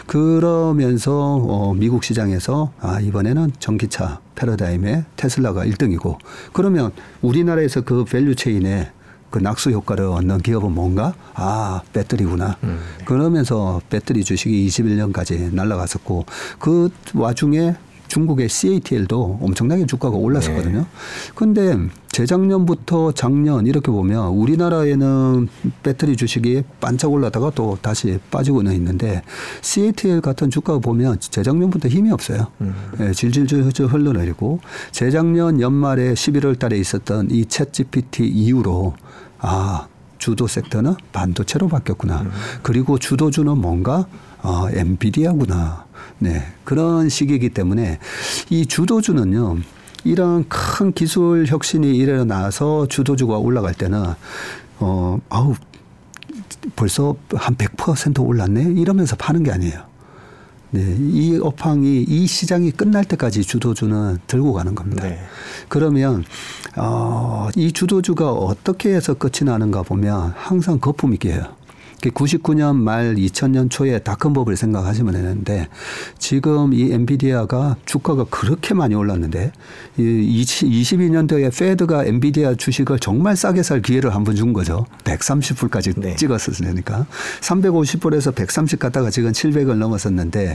그러면서 0.07 1.35
어 1.35 1.73
미국 1.73 2.03
시장에서 2.03 2.71
아 2.79 2.99
이번에는 2.99 3.51
전기차 3.59 4.19
패러다임에 4.35 5.05
테슬라가 5.15 5.65
1등이고 5.65 6.17
그러면 6.53 6.91
우리나라에서 7.21 7.81
그 7.81 8.05
value 8.05 8.35
chain에 8.35 8.91
그 9.31 9.39
낙수 9.39 9.71
효과를 9.71 10.05
얻는 10.05 10.39
기업은 10.39 10.73
뭔가? 10.73 11.13
아, 11.33 11.81
배터리구나. 11.93 12.57
음. 12.63 12.79
그러면서 13.05 13.81
배터리 13.89 14.25
주식이 14.25 14.67
21년까지 14.67 15.53
날라갔었고 15.53 16.25
그 16.59 16.89
와중에 17.15 17.75
중국의 18.11 18.49
CATL도 18.49 19.39
엄청나게 19.41 19.85
주가가 19.85 20.17
올랐었거든요. 20.17 20.79
네. 20.79 20.85
근데 21.33 21.77
재작년부터 22.09 23.13
작년 23.13 23.65
이렇게 23.67 23.89
보면 23.89 24.27
우리나라에는 24.33 25.47
배터리 25.81 26.17
주식이 26.17 26.63
반짝 26.81 27.09
올라다가 27.13 27.51
또 27.55 27.77
다시 27.81 28.19
빠지고는 28.29 28.73
있는데 28.73 29.21
CATL 29.61 30.19
같은 30.19 30.49
주가 30.49 30.77
보면 30.79 31.21
재작년부터 31.21 31.87
힘이 31.87 32.11
없어요. 32.11 32.47
음. 32.59 32.75
예, 32.99 33.13
질질질 33.13 33.85
흘러내리고 33.85 34.59
재작년 34.91 35.61
연말에 35.61 36.13
11월 36.13 36.59
달에 36.59 36.77
있었던 36.77 37.29
이 37.31 37.45
챗 37.45 37.71
GPT 37.71 38.27
이후로 38.27 38.93
아, 39.39 39.87
주도 40.17 40.47
섹터는 40.47 40.95
반도체로 41.13 41.69
바뀌었구나. 41.69 42.23
음. 42.23 42.31
그리고 42.61 42.97
주도주는 42.99 43.57
뭔가 43.57 44.05
어, 44.43 44.67
엔비디아구나. 44.73 45.85
네. 46.21 46.43
그런 46.63 47.09
시기이기 47.09 47.49
때문에 47.49 47.97
이 48.51 48.65
주도주는요. 48.67 49.57
이런 50.03 50.47
큰 50.47 50.93
기술 50.93 51.45
혁신이 51.47 51.95
일어나서 51.95 52.87
주도주가 52.87 53.37
올라갈 53.37 53.73
때는 53.73 54.03
어 54.79 55.19
아우 55.29 55.55
벌써 56.75 57.15
한 57.33 57.55
100% 57.55 58.23
올랐네 58.25 58.79
이러면서 58.79 59.15
파는 59.15 59.43
게 59.43 59.51
아니에요. 59.51 59.91
네, 60.73 60.95
이 60.99 61.37
업황이 61.41 62.01
이 62.07 62.27
시장이 62.27 62.71
끝날 62.71 63.03
때까지 63.03 63.43
주도주는 63.43 64.19
들고 64.25 64.53
가는 64.53 64.73
겁니다. 64.73 65.03
네. 65.03 65.19
그러면 65.67 66.23
어, 66.77 67.49
이 67.55 67.73
주도주가 67.73 68.31
어떻게 68.31 68.93
해서 68.95 69.13
끝이 69.13 69.43
나는가 69.43 69.83
보면 69.83 70.33
항상 70.35 70.79
거품 70.79 71.13
있게 71.13 71.33
해요. 71.33 71.43
99년 72.09 72.75
말 72.77 73.15
2000년 73.15 73.69
초에 73.69 73.99
닷컴법을 73.99 74.57
생각하시면 74.57 75.13
되는데 75.13 75.67
지금 76.17 76.73
이 76.73 76.91
엔비디아가 76.91 77.75
주가가 77.85 78.25
그렇게 78.29 78.73
많이 78.73 78.95
올랐는데 78.95 79.51
이 79.97 80.43
22년도에 80.43 81.55
페드가 81.57 82.05
엔비디아 82.05 82.55
주식을 82.55 82.99
정말 82.99 83.35
싸게 83.35 83.61
살 83.63 83.81
기회를 83.81 84.15
한 84.15 84.23
번 84.23 84.31
준 84.35 84.53
거죠. 84.53 84.85
130불까지 85.03 85.99
네. 85.99 86.15
찍었었으니까 86.15 87.05
350불에서 87.41 88.33
130 88.33 88.79
갔다가 88.79 89.09
지금 89.09 89.31
700을 89.33 89.75
넘었었는데 89.75 90.53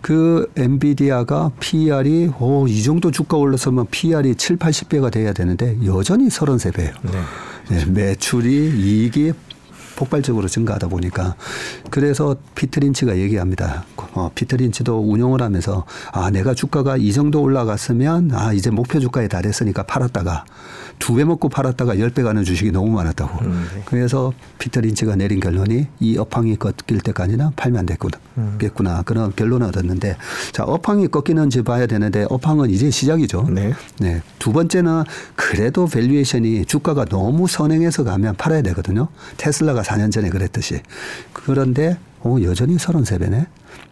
그 0.00 0.50
엔비디아가 0.56 1.50
PR이 1.60 2.30
오, 2.40 2.66
이 2.66 2.82
정도 2.82 3.10
주가 3.10 3.36
올랐으면 3.36 3.86
PR이 3.90 4.34
7, 4.36 4.56
80배가 4.56 5.12
돼야 5.12 5.32
되는데 5.32 5.76
여전히 5.84 6.28
33배예요. 6.28 6.92
네. 7.02 7.10
네, 7.68 7.84
매출이 7.84 8.48
이익이 8.76 9.32
폭발적으로 10.00 10.48
증가하다 10.48 10.88
보니까 10.88 11.34
그래서 11.90 12.36
피트린치가 12.54 13.18
얘기합니다. 13.18 13.84
어, 14.14 14.30
피트린치도 14.34 14.98
운용을 14.98 15.42
하면서 15.42 15.84
아 16.10 16.30
내가 16.30 16.54
주가가 16.54 16.96
이 16.96 17.12
정도 17.12 17.42
올라갔으면 17.42 18.30
아 18.32 18.54
이제 18.54 18.70
목표 18.70 18.98
주가에 18.98 19.28
달했으니까 19.28 19.82
팔았다가 19.82 20.46
두 21.00 21.16
배 21.16 21.24
먹고 21.24 21.48
팔았다가 21.48 21.98
열 21.98 22.10
배 22.10 22.22
가는 22.22 22.44
주식이 22.44 22.70
너무 22.70 22.92
많았다고. 22.92 23.44
음, 23.44 23.66
네. 23.74 23.82
그래서 23.86 24.32
피터 24.58 24.82
린치가 24.82 25.16
내린 25.16 25.40
결론이 25.40 25.86
이 25.98 26.18
업황이 26.18 26.54
꺾일 26.56 27.00
때까지는 27.02 27.50
팔면 27.56 27.80
안 27.80 27.86
됐구나. 27.86 28.18
음. 28.38 28.56
겠구나 28.60 29.02
그런 29.02 29.34
결론을 29.34 29.66
얻었는데 29.68 30.16
자 30.52 30.62
업황이 30.64 31.08
꺾이는지 31.08 31.62
봐야 31.62 31.86
되는데 31.86 32.26
업황은 32.30 32.70
이제 32.70 32.90
시작이죠. 32.90 33.48
네. 33.50 33.72
네. 33.98 34.22
두 34.38 34.52
번째는 34.52 35.02
그래도 35.34 35.86
valuation이 35.86 36.66
주가가 36.66 37.04
너무 37.06 37.48
선행해서 37.48 38.04
가면 38.04 38.36
팔아야 38.36 38.62
되거든요. 38.62 39.08
테슬라가 39.36 39.82
4년 39.82 40.12
전에 40.12 40.28
그랬듯이. 40.30 40.80
그런데 41.32 41.98
어, 42.22 42.36
여전히 42.42 42.76
33배네. 42.76 43.46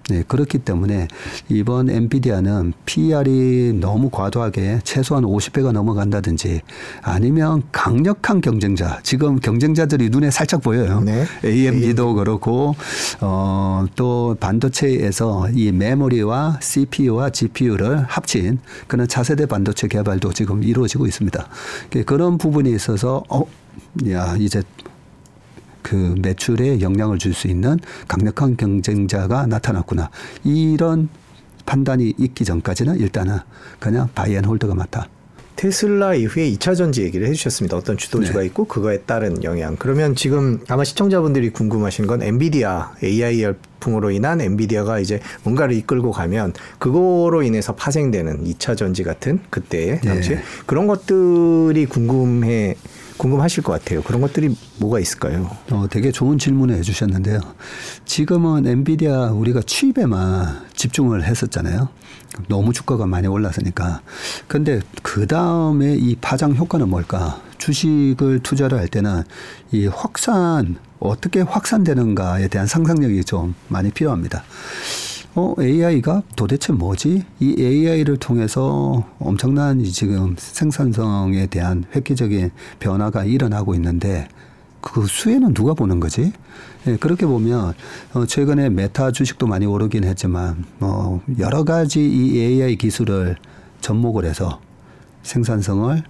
네, 0.08 0.24
그렇기 0.26 0.58
때문에 0.58 1.06
이번 1.50 1.90
엔비디아는 1.90 2.72
PER이 2.86 3.74
너무 3.78 4.08
과도하게 4.08 4.80
최소한 4.82 5.24
50배가 5.24 5.72
넘어간다든지 5.72 6.62
아니면 7.02 7.62
강력한 7.72 8.40
경쟁자, 8.40 9.00
지금 9.02 9.38
경쟁자들이 9.38 10.08
눈에 10.08 10.30
살짝 10.30 10.62
보여요. 10.62 11.00
네. 11.00 11.26
AMD도 11.44 12.14
그렇고, 12.14 12.74
어, 13.20 13.84
또 13.96 14.34
반도체에서 14.40 15.50
이 15.52 15.72
메모리와 15.72 16.58
CPU와 16.62 17.30
GPU를 17.30 18.04
합친 18.04 18.60
그런 18.86 19.06
차세대 19.06 19.44
반도체 19.44 19.88
개발도 19.88 20.32
지금 20.32 20.62
이루어지고 20.62 21.06
있습니다. 21.06 21.46
그런 22.06 22.38
부분이 22.38 22.70
있어서, 22.72 23.22
어, 23.28 23.42
야, 24.10 24.36
이제 24.38 24.62
그 25.88 26.14
매출에 26.20 26.82
영향을 26.82 27.18
줄 27.18 27.32
수 27.32 27.46
있는 27.46 27.78
강력한 28.08 28.56
경쟁자가 28.56 29.46
나타났구나. 29.46 30.10
이런 30.44 31.08
판단이 31.66 32.14
있기 32.18 32.44
전까지는 32.44 32.98
일단은 32.98 33.38
그냥 33.78 34.08
바이앤홀드가 34.14 34.74
맞다. 34.74 35.08
테슬라 35.56 36.14
이후에 36.14 36.50
2차 36.52 36.76
전지 36.76 37.02
얘기를 37.02 37.26
해주셨습니다. 37.28 37.76
어떤 37.76 37.96
주도주가 37.96 38.40
네. 38.40 38.46
있고 38.46 38.64
그거에 38.64 39.00
따른 39.00 39.42
영향. 39.44 39.76
그러면 39.76 40.14
지금 40.14 40.60
아마 40.68 40.84
시청자분들이 40.84 41.50
궁금하신 41.50 42.06
건 42.06 42.22
엔비디아 42.22 42.92
AI 43.02 43.42
열풍으로 43.42 44.10
인한 44.10 44.40
엔비디아가 44.40 45.00
이제 45.00 45.20
뭔가를 45.44 45.74
이끌고 45.76 46.10
가면 46.12 46.54
그거로 46.78 47.42
인해서 47.42 47.74
파생되는 47.74 48.44
2차 48.44 48.76
전지 48.76 49.02
같은 49.04 49.40
그때 49.50 50.00
당시 50.04 50.30
네. 50.30 50.42
그런 50.66 50.86
것들이 50.86 51.86
궁금해 51.86 52.76
궁금하실 53.18 53.62
것 53.64 53.72
같아요. 53.72 54.02
그런 54.02 54.20
것들이 54.20 54.54
뭐가 54.78 55.00
있을까요? 55.00 55.50
어, 55.70 55.86
되게 55.90 56.10
좋은 56.10 56.38
질문을 56.38 56.76
해주셨는데요. 56.76 57.40
지금은 58.04 58.66
엔비디아 58.66 59.32
우리가 59.32 59.60
취입에만 59.66 60.66
집중을 60.74 61.24
했었잖아요. 61.24 61.88
너무 62.48 62.72
주가가 62.72 63.06
많이 63.06 63.26
올랐으니까. 63.26 64.00
근데 64.46 64.80
그 65.02 65.26
다음에 65.26 65.94
이 65.94 66.16
파장 66.16 66.54
효과는 66.54 66.88
뭘까? 66.88 67.42
주식을 67.58 68.40
투자를 68.42 68.78
할 68.78 68.88
때는 68.88 69.24
이 69.72 69.86
확산 69.86 70.76
어떻게 71.00 71.40
확산되는가에 71.40 72.48
대한 72.48 72.66
상상력이 72.66 73.24
좀 73.24 73.54
많이 73.68 73.90
필요합니다. 73.90 74.44
어, 75.38 75.54
AI가 75.56 76.24
도대체 76.34 76.72
뭐지? 76.72 77.24
이 77.38 77.54
AI를 77.56 78.16
통해서 78.16 79.04
엄청난 79.20 79.84
지금 79.84 80.34
생산성에 80.36 81.46
대한 81.46 81.84
획기적인 81.94 82.50
변화가 82.80 83.22
일어나고 83.22 83.76
있는데 83.76 84.26
그 84.80 85.06
수혜는 85.06 85.54
누가 85.54 85.74
보는 85.74 86.00
거지? 86.00 86.32
예, 86.88 86.96
그렇게 86.96 87.24
보면 87.24 87.72
어, 88.14 88.26
최근에 88.26 88.70
메타 88.70 89.12
주식도 89.12 89.46
많이 89.46 89.64
오르긴 89.64 90.02
했지만 90.02 90.64
어, 90.80 91.22
여러 91.38 91.62
가지 91.62 92.00
이 92.04 92.40
AI 92.40 92.74
기술을 92.74 93.36
접목을 93.80 94.24
해서 94.24 94.60
생산성을 95.22 96.02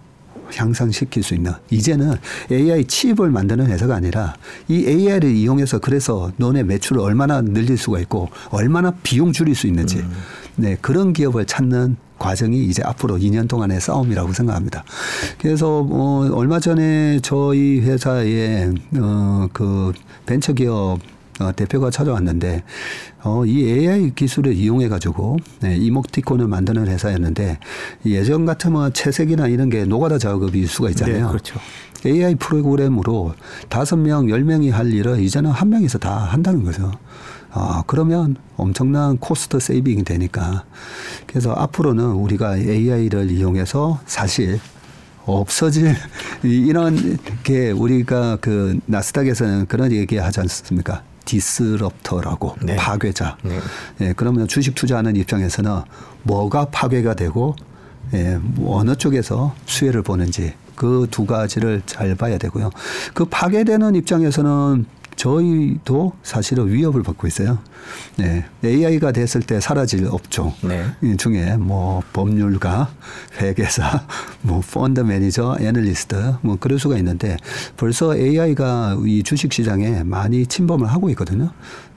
향상시킬 0.55 1.23
수 1.23 1.35
있는 1.35 1.53
이제는 1.71 2.15
AI 2.51 2.85
칩을 2.85 3.31
만드는 3.31 3.67
회사가 3.67 3.95
아니라 3.95 4.35
이 4.69 4.87
AI를 4.87 5.31
이용해서 5.31 5.79
그래서 5.79 6.33
너네 6.37 6.63
매출을 6.65 7.01
얼마나 7.01 7.41
늘릴 7.41 7.77
수가 7.77 8.01
있고 8.01 8.29
얼마나 8.51 8.93
비용 9.03 9.33
줄일 9.33 9.55
수 9.55 9.67
있는지 9.67 9.99
음. 9.99 10.13
네 10.57 10.77
그런 10.81 11.13
기업을 11.13 11.47
찾는 11.47 11.97
과정이 12.19 12.65
이제 12.65 12.83
앞으로 12.85 13.17
2년 13.17 13.49
동안의 13.49 13.81
싸움이라고 13.81 14.33
생각합니다. 14.33 14.85
그래서 15.39 15.87
어 15.89 16.29
얼마 16.33 16.59
전에 16.59 17.21
저희 17.23 17.81
회사에 17.81 18.73
어그 18.97 19.93
벤처 20.27 20.53
기업 20.53 20.95
어, 20.95 20.99
대표가 21.55 21.91
찾아왔는데 21.91 22.63
어, 23.23 23.45
이 23.45 23.65
AI 23.65 24.15
기술을 24.15 24.55
이용해 24.55 24.89
가지고 24.89 25.37
네, 25.61 25.77
이모티콘을 25.77 26.47
만드는 26.49 26.87
회사였는데 26.87 27.59
예전 28.07 28.47
같으면 28.47 28.93
채색이나 28.93 29.49
이런 29.49 29.71
게 29.71 29.85
노가다 29.85 30.19
작업일 30.19 30.67
수가 30.69 30.91
있잖아요. 30.91 31.25
네, 31.25 31.29
그렇죠. 31.29 31.59
AI 32.07 32.37
프로그램으로 32.37 33.35
다섯 33.69 33.97
명, 33.97 34.31
열 34.31 34.45
명이 34.45 34.71
할 34.71 34.93
일을 34.93 35.21
이제는 35.21 35.51
한 35.51 35.69
명이서 35.69 35.99
다 35.99 36.17
한다는 36.17 36.65
거죠. 36.65 36.93
아, 37.51 37.83
그러면 37.87 38.37
엄청난 38.57 39.17
cost 39.19 39.59
saving이 39.59 40.05
되니까. 40.05 40.65
그래서 41.27 41.53
앞으로는 41.53 42.05
우리가 42.05 42.57
AI를 42.57 43.31
이용해서 43.31 44.01
사실 44.07 44.61
없어질 45.25 45.95
이런 46.43 47.19
게 47.43 47.71
우리가 47.71 48.39
그 48.41 48.79
나스닥에서는 48.87 49.67
그런 49.67 49.93
얘기 49.93 50.17
하지 50.17 50.41
않습니까? 50.41 51.03
disruptor라고 51.29 52.57
네. 52.63 52.77
파괴자. 52.77 53.37
네. 53.43 53.61
예, 54.01 54.15
그러면 54.17 54.49
주식 54.49 54.75
투자하는 54.75 55.15
입장에서는 55.17 55.83
뭐가 56.23 56.67
파괴가 56.67 57.15
되고 57.15 57.55
예, 58.15 58.39
뭐 58.41 58.79
어느 58.79 58.97
쪽에서 58.97 59.55
수혜를 59.67 60.03
보는지 60.03 60.55
그 60.75 61.07
두 61.11 61.27
가지를 61.27 61.83
잘 61.85 62.15
봐야 62.15 62.39
되고요. 62.39 62.71
그 63.13 63.25
파괴되는 63.27 63.95
입장에서는 63.97 64.87
저희도 65.19 66.13
사실은 66.23 66.69
위협을 66.69 67.03
받고 67.03 67.27
있어요. 67.27 67.59
네. 68.17 68.45
AI가 68.65 69.11
됐을 69.11 69.43
때 69.43 69.61
사라질 69.61 70.07
업종 70.07 70.55
네. 70.63 70.85
중에 71.17 71.57
뭐 71.57 72.01
법률가, 72.13 72.89
회계사, 73.41 74.07
뭐 74.43 74.61
펀드 74.61 75.01
매니저, 75.01 75.59
애널리스트 75.61 76.37
뭐 76.41 76.57
그럴 76.59 76.79
수가 76.79 76.97
있는데 76.99 77.37
벌써 77.77 78.17
AI가 78.17 78.97
이 79.05 79.25
주식 79.25 79.53
시장에 79.53 80.05
많이 80.05 80.47
침범을 80.47 80.87
하고 80.87 81.11
있거든요. 81.11 81.51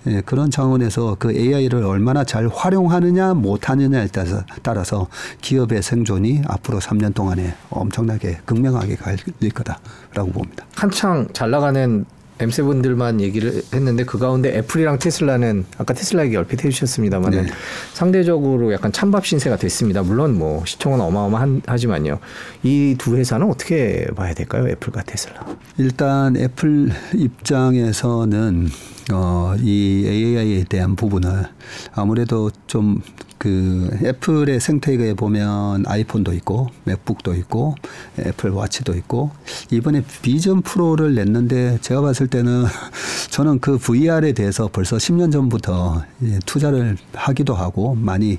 예, 0.07 0.21
그런 0.21 0.49
차원에서 0.49 1.15
그 1.19 1.31
AI를 1.31 1.83
얼마나 1.83 2.23
잘 2.23 2.47
활용하느냐 2.47 3.35
못하느냐에 3.35 4.07
따라서, 4.07 4.43
따라서 4.63 5.07
기업의 5.41 5.83
생존이 5.83 6.41
앞으로 6.47 6.79
3년 6.79 7.13
동안에 7.13 7.53
엄청나게 7.69 8.39
극명하게 8.45 8.95
갈릴 8.95 9.51
거다라고 9.53 10.31
봅니다. 10.31 10.65
한창 10.73 11.27
잘 11.33 11.51
나가는 11.51 12.03
M7들만 12.41 13.19
얘기를 13.21 13.61
했는데 13.73 14.03
그 14.03 14.17
가운데 14.17 14.57
애플이랑 14.57 14.99
테슬라는 14.99 15.65
아까 15.77 15.93
테슬라 15.93 16.25
얘기 16.25 16.35
얼핏 16.35 16.63
해주셨습니다만 16.63 17.31
네. 17.31 17.45
상대적으로 17.93 18.73
약간 18.73 18.91
찬밥 18.91 19.25
신세가 19.25 19.57
됐습니다. 19.57 20.01
물론 20.03 20.37
뭐 20.37 20.63
시총은 20.65 20.99
어마어마하지만요. 21.01 22.19
이 22.63 22.95
두 22.97 23.15
회사는 23.15 23.49
어떻게 23.49 24.05
봐야 24.15 24.33
될까요? 24.33 24.67
애플과 24.67 25.03
테슬라. 25.03 25.45
일단 25.77 26.35
애플 26.37 26.91
입장에서는 27.15 28.69
어, 29.13 29.55
이 29.59 30.05
AI에 30.07 30.63
대한 30.69 30.95
부분을 30.95 31.45
아무래도 31.93 32.51
좀 32.67 33.01
그 33.41 33.89
애플의 34.03 34.59
생태계에 34.59 35.15
보면 35.15 35.85
아이폰도 35.87 36.31
있고 36.33 36.67
맥북도 36.83 37.33
있고 37.33 37.73
애플 38.19 38.51
와치도 38.51 38.93
있고 38.93 39.31
이번에 39.71 40.03
비전 40.21 40.61
프로를 40.61 41.15
냈는데 41.15 41.79
제가 41.81 42.01
봤을 42.01 42.27
때는 42.27 42.65
저는 43.31 43.59
그 43.59 43.79
VR에 43.79 44.33
대해서 44.33 44.69
벌써 44.71 44.97
10년 44.97 45.31
전부터 45.31 46.03
투자를 46.45 46.97
하기도 47.15 47.55
하고 47.55 47.95
많이 47.95 48.37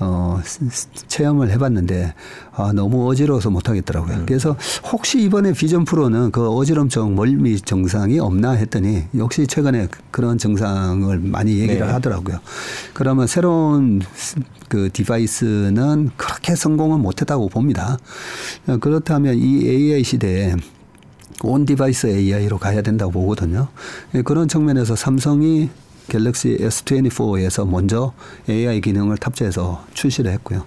어 0.00 0.40
체험을 1.06 1.52
해봤는데 1.52 2.12
아 2.52 2.72
너무 2.72 3.08
어지러워서 3.08 3.50
못하겠더라고요. 3.50 4.16
음. 4.16 4.26
그래서 4.26 4.56
혹시 4.90 5.22
이번에 5.22 5.52
비전 5.52 5.84
프로는 5.84 6.32
그 6.32 6.50
어지럼증 6.50 7.14
멀미 7.14 7.60
증상이 7.60 8.18
없나 8.18 8.50
했더니 8.50 9.04
역시 9.16 9.46
최근에 9.46 9.86
그런 10.10 10.38
증상을 10.38 11.16
많이 11.20 11.52
얘기를 11.60 11.86
네. 11.86 11.92
하더라고요. 11.92 12.40
그러면 12.94 13.28
새로운 13.28 14.02
그 14.68 14.90
디바이스는 14.92 16.10
그렇게 16.16 16.54
성공은 16.54 17.00
못했다고 17.00 17.48
봅니다. 17.48 17.98
그렇다면 18.80 19.36
이 19.36 19.66
AI 19.66 20.04
시대에 20.04 20.54
on 21.42 21.64
device 21.64 22.06
AI로 22.08 22.58
가야 22.58 22.82
된다고 22.82 23.12
보거든요. 23.12 23.68
그런 24.24 24.46
측면에서 24.48 24.94
삼성이 24.96 25.70
갤럭시 26.08 26.58
S24에서 26.60 27.68
먼저 27.68 28.12
AI 28.48 28.80
기능을 28.80 29.16
탑재해서 29.16 29.84
출시를 29.94 30.32
했고요. 30.32 30.64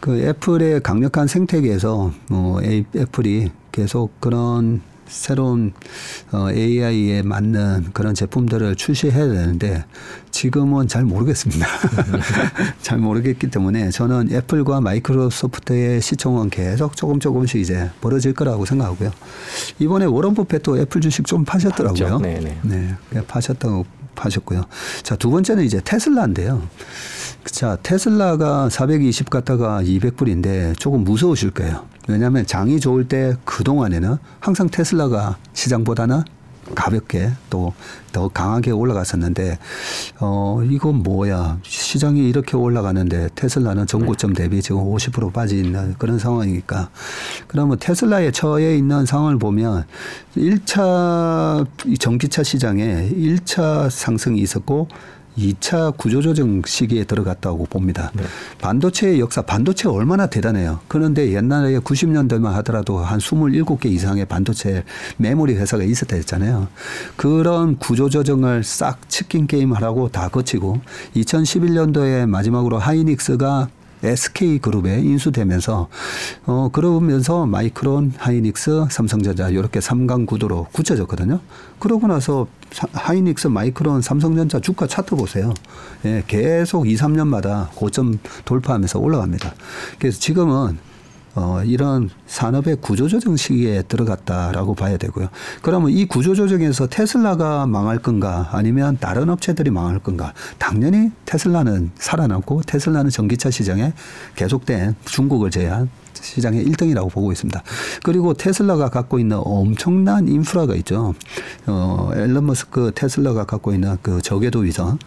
그 0.00 0.18
애플의 0.20 0.82
강력한 0.82 1.26
생태계에서 1.26 2.12
뭐 2.28 2.62
애플이 2.62 3.50
계속 3.72 4.20
그런 4.20 4.80
새로운 5.10 5.72
어, 6.32 6.50
AI에 6.50 7.22
맞는 7.22 7.88
그런 7.92 8.14
제품들을 8.14 8.76
출시해야 8.76 9.28
되는데 9.28 9.84
지금은 10.30 10.88
잘 10.88 11.04
모르겠습니다. 11.04 11.66
잘 12.80 12.98
모르겠기 12.98 13.50
때문에 13.50 13.90
저는 13.90 14.32
애플과 14.32 14.80
마이크로소프트의 14.80 16.00
시총은 16.00 16.50
계속 16.50 16.96
조금 16.96 17.18
조금씩 17.18 17.60
이제 17.60 17.90
벌어질 18.00 18.32
거라고 18.32 18.64
생각하고요. 18.64 19.10
이번에 19.80 20.06
워런 20.06 20.34
버핏도 20.34 20.78
애플 20.78 21.00
주식 21.00 21.26
좀 21.26 21.44
파셨더라고요. 21.44 22.18
네네. 22.20 22.58
네, 22.62 22.94
네. 23.10 23.26
파셨다고 23.26 23.84
파셨고요. 24.14 24.64
자, 25.02 25.16
두 25.16 25.30
번째는 25.30 25.64
이제 25.64 25.80
테슬라인데요. 25.84 26.62
자, 27.44 27.76
테슬라가 27.82 28.68
420 28.68 29.30
갔다가 29.30 29.82
200불인데 29.82 30.78
조금 30.78 31.04
무서우실 31.04 31.50
거예요. 31.50 31.86
왜냐하면 32.08 32.46
장이 32.46 32.80
좋을 32.80 33.08
때 33.08 33.36
그동안에는 33.44 34.16
항상 34.40 34.68
테슬라가 34.68 35.36
시장보다는 35.52 36.22
가볍게 36.74 37.30
또 37.48 37.72
더 38.12 38.28
강하게 38.28 38.70
올라갔었는데 38.70 39.58
어 40.20 40.60
이건 40.68 41.02
뭐야 41.02 41.58
시장이 41.62 42.28
이렇게 42.28 42.56
올라가는데 42.56 43.30
테슬라는 43.34 43.86
전고점 43.86 44.34
대비 44.34 44.60
지금 44.62 44.84
50% 44.84 45.32
빠져 45.32 45.56
있는 45.56 45.94
그런 45.98 46.18
상황이니까 46.18 46.90
그러면 47.46 47.78
테슬라에 47.78 48.30
처해 48.32 48.76
있는 48.76 49.06
상황을 49.06 49.38
보면 49.38 49.84
1차 50.36 51.66
전기차 51.98 52.42
시장에 52.42 53.10
1차 53.10 53.90
상승이 53.90 54.40
있었고 54.40 54.88
2차 55.40 55.96
구조조정 55.96 56.62
시기에 56.66 57.04
들어갔다고 57.04 57.66
봅니다. 57.66 58.10
네. 58.14 58.24
반도체의 58.60 59.20
역사, 59.20 59.42
반도체 59.42 59.88
얼마나 59.88 60.26
대단해요. 60.26 60.80
그런데 60.88 61.32
옛날에 61.32 61.78
90년대만 61.78 62.52
하더라도 62.56 62.98
한 62.98 63.18
27개 63.18 63.86
이상의 63.86 64.26
반도체 64.26 64.84
메모리 65.16 65.54
회사가 65.54 65.82
있었다 65.84 66.16
했잖아요. 66.16 66.68
그런 67.16 67.76
구조조정을 67.78 68.64
싹 68.64 69.08
치킨 69.08 69.46
게임 69.46 69.72
하라고 69.72 70.08
다 70.08 70.28
거치고 70.28 70.80
2011년도에 71.16 72.26
마지막으로 72.26 72.78
하이닉스가 72.78 73.68
SK그룹에 74.02 75.00
인수되면서 75.00 75.88
어 76.46 76.68
그러면서 76.72 77.46
마이크론, 77.46 78.14
하이닉스, 78.16 78.86
삼성전자 78.90 79.48
이렇게 79.48 79.80
삼강 79.80 80.26
구도로 80.26 80.68
굳혀졌거든요. 80.72 81.40
그러고 81.78 82.06
나서 82.06 82.46
하이닉스, 82.92 83.48
마이크론, 83.48 84.02
삼성전자 84.02 84.60
주가 84.60 84.86
차트 84.86 85.16
보세요. 85.16 85.52
예, 86.04 86.22
계속 86.26 86.88
2, 86.88 86.94
3년마다 86.96 87.68
고점 87.74 88.18
돌파하면서 88.44 88.98
올라갑니다. 88.98 89.54
그래서 89.98 90.20
지금은 90.20 90.78
어, 91.34 91.62
이런 91.64 92.10
산업의 92.26 92.76
구조조정 92.80 93.36
시기에 93.36 93.82
들어갔다라고 93.82 94.74
봐야 94.74 94.96
되고요. 94.96 95.28
그러면 95.62 95.90
이 95.90 96.06
구조조정에서 96.06 96.88
테슬라가 96.88 97.66
망할 97.66 97.98
건가 97.98 98.48
아니면 98.52 98.98
다른 99.00 99.30
업체들이 99.30 99.70
망할 99.70 99.98
건가? 99.98 100.32
당연히 100.58 101.10
테슬라는 101.26 101.92
살아남고 101.96 102.62
테슬라는 102.62 103.10
전기차 103.10 103.50
시장에 103.50 103.92
계속된 104.34 104.96
중국을 105.04 105.50
제외한 105.50 105.88
시장의 106.20 106.66
1등이라고 106.66 107.10
보고 107.10 107.32
있습니다. 107.32 107.62
그리고 108.02 108.34
테슬라가 108.34 108.90
갖고 108.90 109.18
있는 109.18 109.40
엄청난 109.42 110.28
인프라가 110.28 110.74
있죠. 110.76 111.14
어, 111.66 112.10
앨런 112.14 112.46
머스크 112.46 112.92
테슬라가 112.94 113.44
갖고 113.44 113.72
있는 113.72 113.96
그 114.02 114.20
저궤도 114.20 114.60
위성 114.60 114.98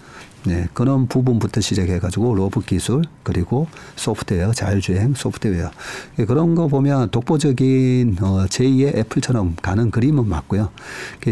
네, 0.46 0.68
그런 0.74 1.08
부분부터 1.08 1.62
시작해가지고 1.62 2.36
로봇 2.36 2.66
기술 2.66 3.04
그리고 3.24 3.68
소프트웨어 3.96 4.52
자율주행 4.52 5.14
소프트웨어 5.16 5.72
예, 6.20 6.26
그런 6.26 6.56
거 6.56 6.68
보면 6.68 7.12
독보적인 7.12 8.18
어, 8.22 8.46
제2의 8.50 8.98
애플처럼 8.98 9.56
가는 9.62 9.90
그림은 9.90 10.28
맞고요. 10.28 10.70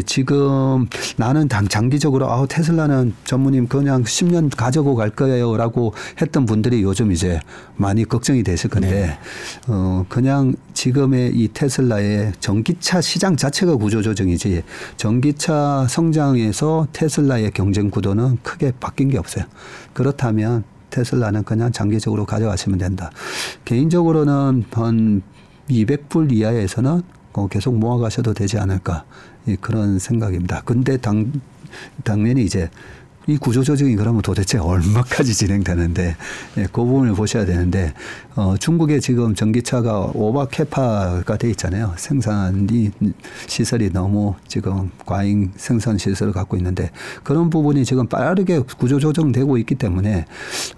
지금 0.05 0.87
나는 1.17 1.47
당 1.47 1.67
장기적으로 1.67 2.31
아 2.31 2.45
테슬라는 2.45 3.13
전무님 3.25 3.67
그냥 3.67 4.03
10년 4.03 4.55
가지고 4.55 4.95
갈 4.95 5.09
거예요라고 5.09 5.93
했던 6.21 6.45
분들이 6.45 6.81
요즘 6.81 7.11
이제 7.11 7.39
많이 7.75 8.05
걱정이 8.05 8.43
되실 8.43 8.69
건데 8.69 8.89
네. 8.91 9.19
어 9.67 10.05
그냥 10.07 10.53
지금의 10.81 11.35
이 11.35 11.47
테슬라의 11.49 12.33
전기차 12.39 13.01
시장 13.01 13.35
자체가 13.35 13.75
구조 13.75 14.01
조정이지 14.01 14.63
전기차 14.97 15.85
성장에서 15.87 16.87
테슬라의 16.91 17.51
경쟁 17.51 17.91
구도는 17.91 18.39
크게 18.41 18.71
바뀐 18.79 19.07
게 19.09 19.19
없어요. 19.19 19.45
그렇다면 19.93 20.63
테슬라는 20.89 21.43
그냥 21.43 21.71
장기적으로 21.71 22.25
가져가시면 22.25 22.79
된다. 22.79 23.11
개인적으로는 23.63 24.63
한 24.71 25.21
200불 25.69 26.31
이하에서는 26.31 27.03
계속 27.51 27.77
모아가셔도 27.77 28.33
되지 28.33 28.57
않을까 28.57 29.05
그런 29.59 29.99
생각입니다. 29.99 30.63
근데 30.65 30.97
당 30.97 31.31
당연히 32.03 32.43
이제 32.43 32.71
이 33.27 33.37
구조조정이 33.37 33.95
그러면 33.95 34.21
도대체 34.21 34.57
얼마까지 34.57 35.33
진행되는데 35.33 36.15
예, 36.57 36.63
그 36.63 36.83
부분을 36.83 37.13
보셔야 37.13 37.45
되는데 37.45 37.93
어, 38.35 38.55
중국에 38.59 38.99
지금 38.99 39.35
전기차가 39.35 40.11
오바 40.13 40.47
캐파가 40.47 41.37
돼 41.37 41.49
있잖아요. 41.51 41.93
생산이 41.97 42.91
시설이 43.47 43.91
너무 43.91 44.35
지금 44.47 44.89
과잉 45.05 45.51
생산 45.55 45.97
시설을 45.97 46.33
갖고 46.33 46.57
있는데 46.57 46.89
그런 47.23 47.49
부분이 47.49 47.85
지금 47.85 48.07
빠르게 48.07 48.59
구조조정되고 48.59 49.57
있기 49.59 49.75
때문에 49.75 50.25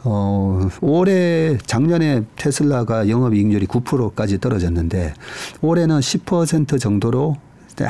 어, 0.04 0.68
올해 0.82 1.58
작년에 1.66 2.24
테슬라가 2.36 3.08
영업이익률이 3.08 3.68
9%까지 3.68 4.40
떨어졌는데 4.40 5.14
올해는 5.62 6.00
10% 6.00 6.80
정도로 6.80 7.38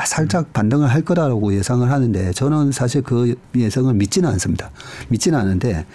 살짝 0.06 0.52
반등을 0.52 0.88
할 0.88 1.02
거라고 1.02 1.54
예상을 1.54 1.90
하는데 1.90 2.32
저는 2.32 2.72
사실 2.72 3.02
그 3.02 3.34
예상을 3.54 3.92
믿지는 3.94 4.28
않습니다. 4.30 4.70
믿지는 5.08 5.38
않은데 5.38 5.86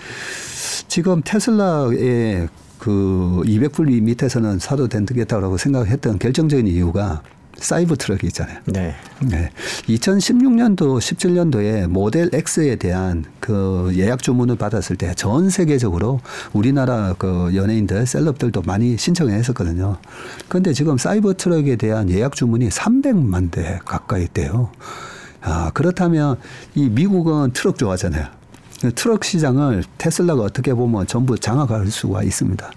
지금 0.87 1.21
테슬라의 1.23 2.49
그 2.77 3.41
200불 3.45 4.01
밑에서는 4.01 4.59
사도 4.59 4.87
된다고 4.87 5.57
생각했던 5.57 6.19
결정적인 6.19 6.67
이유가 6.67 7.21
사이버 7.61 7.95
트럭이 7.95 8.19
있잖아요. 8.25 8.59
네. 8.65 8.95
네. 9.21 9.49
2016년도, 9.87 10.97
17년도에 10.99 11.87
모델 11.87 12.29
X에 12.33 12.75
대한 12.77 13.25
그 13.39 13.91
예약 13.95 14.23
주문을 14.23 14.55
받았을 14.55 14.95
때 14.95 15.13
전 15.15 15.49
세계적으로 15.49 16.21
우리나라 16.53 17.13
그 17.17 17.51
연예인들, 17.53 18.05
셀럽들도 18.05 18.61
많이 18.61 18.97
신청을 18.97 19.33
했었거든요. 19.33 19.97
그런데 20.47 20.71
지금 20.73 20.97
사이버 20.97 21.33
트럭에 21.33 21.75
대한 21.75 22.09
예약 22.09 22.35
주문이 22.35 22.69
300만 22.69 23.51
대 23.51 23.79
가까이 23.85 24.27
돼요. 24.31 24.71
아, 25.41 25.71
그렇다면 25.73 26.37
이 26.75 26.89
미국은 26.89 27.51
트럭 27.53 27.77
좋아하잖아요. 27.77 28.38
트럭 28.95 29.25
시장을 29.25 29.83
테슬라가 29.97 30.43
어떻게 30.43 30.73
보면 30.73 31.05
전부 31.07 31.37
장악할 31.37 31.87
수가 31.87 32.23
있습니다. 32.23 32.71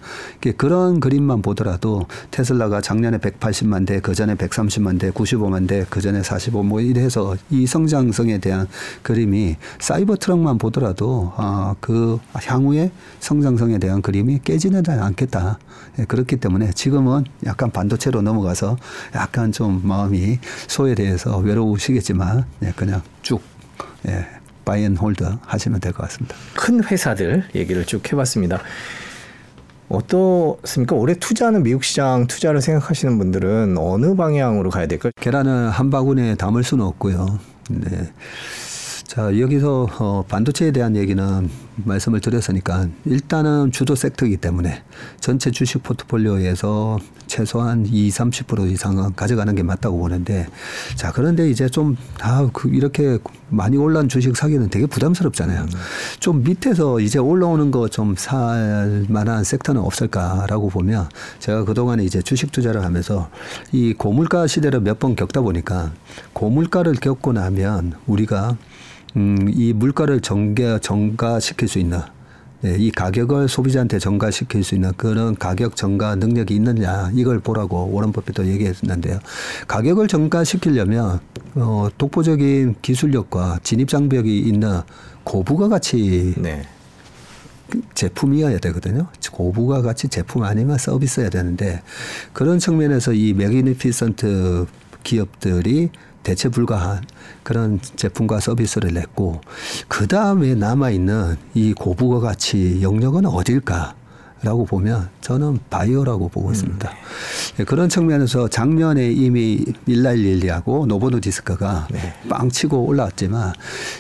그런 0.57 0.99
그림만 0.99 1.43
보더라도 1.43 2.07
테슬라가 2.31 2.81
작년에 2.81 3.19
180만 3.19 3.87
대, 3.87 4.01
그 4.01 4.15
전에 4.15 4.35
130만 4.35 4.99
대, 4.99 5.11
95만 5.11 5.69
대, 5.69 5.87
그 5.89 6.01
전에 6.01 6.23
45, 6.23 6.65
뭐 6.65 6.81
이래서 6.81 7.37
이 7.51 7.67
성장성에 7.67 8.39
대한 8.39 8.67
그림이 9.03 9.57
사이버 9.79 10.17
트럭만 10.17 10.59
보더라도 10.59 11.33
아, 11.37 11.77
그 11.81 12.19
향후의 12.35 12.91
성장성에 13.21 13.79
대한 13.79 14.03
그림이 14.03 14.41
깨지는 14.43 14.83
않겠다. 14.89 15.59
예, 15.99 16.05
그렇기 16.05 16.37
때문에 16.37 16.73
지금은 16.73 17.25
약간 17.45 17.71
반도체로 17.71 18.23
넘어가서 18.23 18.77
약간 19.15 19.53
좀 19.53 19.81
마음이 19.85 20.39
소외돼서 20.67 21.39
외로우시겠지만 21.39 22.45
예, 22.63 22.73
그냥 22.75 23.03
쭉 23.23 23.41
예, 24.09 24.27
buy 24.65 24.81
and 24.81 24.97
hold 24.97 25.39
하시면 25.45 25.81
될 25.81 25.93
것 25.93 26.03
같습니다. 26.05 26.35
큰 26.55 26.83
회사들 26.85 27.45
얘기를 27.55 27.85
쭉 27.85 28.11
해봤습니다. 28.13 28.61
어떻습니까? 29.89 30.97
올해 30.97 31.15
투자하는 31.15 31.63
미국 31.63 31.85
시장 31.85 32.27
투자를 32.27 32.63
생각하시는 32.63 33.19
분들은 33.19 33.77
어느 33.79 34.15
방향으로 34.15 34.71
가야 34.71 34.87
될까요? 34.87 35.13
계란을 35.21 35.71
한 35.71 35.91
바구니에 35.91 36.37
담을 36.37 36.65
수는 36.65 36.85
없고요. 36.87 37.39
네. 37.69 38.11
자, 39.13 39.39
여기서 39.39 39.89
어, 39.99 40.25
반도체에 40.27 40.71
대한 40.71 40.97
얘기는 40.97 41.51
말씀을 41.85 42.21
드렸으니까 42.21 42.89
일단은 43.05 43.71
주도 43.71 43.95
섹터이기 43.95 44.39
때문에 44.39 44.83
전체 45.21 45.51
주식 45.51 45.83
포트폴리오에서 45.83 46.99
최소한 47.27 47.85
2, 47.85 48.09
30% 48.09 48.71
이상은 48.71 49.15
가져가는 49.15 49.55
게 49.55 49.63
맞다고 49.63 49.99
보는데 49.99 50.47
자, 50.97 51.13
그런데 51.13 51.51
이제 51.51 51.69
좀, 51.69 51.95
아, 52.23 52.49
그 52.55 52.71
이렇게 52.71 53.19
많이 53.51 53.77
올라온 53.77 54.09
주식 54.09 54.35
사기는 54.35 54.71
되게 54.71 54.87
부담스럽잖아요. 54.87 55.67
좀 56.19 56.43
밑에서 56.43 57.01
이제 57.01 57.19
올라오는 57.19 57.71
거 57.71 57.89
좀 57.89 58.15
살 58.17 59.05
만한 59.11 59.45
섹터는 59.45 59.83
없을까라고 59.83 60.71
보면 60.71 61.11
제가 61.39 61.65
그동안에 61.65 62.03
이제 62.03 62.23
주식 62.23 62.51
투자를 62.51 62.83
하면서 62.83 63.29
이 63.73 63.93
고물가 63.93 64.47
시대를 64.47 64.81
몇 64.81 64.99
번 64.99 65.17
겪다 65.17 65.43
보니까 65.43 65.93
고물가를 66.33 66.95
겪고 66.95 67.33
나면 67.35 67.95
우리가 68.07 68.57
음, 69.17 69.51
이 69.53 69.73
물가를 69.73 70.21
정가, 70.21 70.79
정가시킬 70.79 71.69
수 71.69 71.79
있는 71.79 72.01
네, 72.63 72.77
이 72.79 72.93
가격을 72.93 73.49
소비자한테 73.49 73.99
전가시킬 73.99 74.63
수 74.63 74.77
있는 74.77 74.93
그런 74.97 75.35
가격 75.35 75.75
전가 75.75 76.15
능력이 76.15 76.55
있느냐 76.55 77.11
이걸 77.13 77.41
보라고 77.41 77.91
워런 77.91 78.13
버핏도 78.13 78.47
얘기했는데요. 78.47 79.19
가격을 79.67 80.07
전가시키려면 80.07 81.19
어, 81.57 81.89
독보적인 81.99 82.77
기술력과 82.81 83.59
진입 83.65 83.89
장벽이 83.89 84.39
있는 84.39 84.81
고부가 85.25 85.69
가치 85.69 86.35
네. 86.39 86.63
제품이어야 87.95 88.59
되거든요. 88.59 89.09
고부가 89.33 89.83
가치 89.83 90.07
제품 90.07 90.45
아니면 90.45 90.79
서비스여야 90.79 91.31
되는데 91.31 91.83
그런 92.33 92.61
측면에서 92.61 93.13
이 93.13 93.33
Magnificent 93.33 94.67
기업들이 95.03 95.91
대체 96.23 96.49
불가한 96.49 97.03
그런 97.43 97.81
제품과 97.97 98.41
서비스를 98.41 98.95
냈고 98.95 99.41
그 99.89 100.07
다음에 100.07 100.55
남아 100.55 100.91
있는 100.91 101.37
이 101.55 101.73
고부가 101.73 102.21
가치 102.21 102.81
영역은 102.83 103.27
어딜까? 103.27 103.97
라고 104.45 104.65
보면 104.65 105.09
저는 105.21 105.61
바이오라고 105.71 106.29
보고 106.29 106.49
음. 106.49 106.53
있습니다. 106.53 106.91
네. 107.59 107.65
그런 107.65 107.89
측면에서 107.89 108.49
작년에 108.49 109.13
이미 109.13 109.65
일라일리하고 109.87 110.87
노보노디스크가 110.87 111.87
네. 111.93 112.15
빵 112.29 112.51
치고 112.51 112.85
올라왔지만 112.85 113.53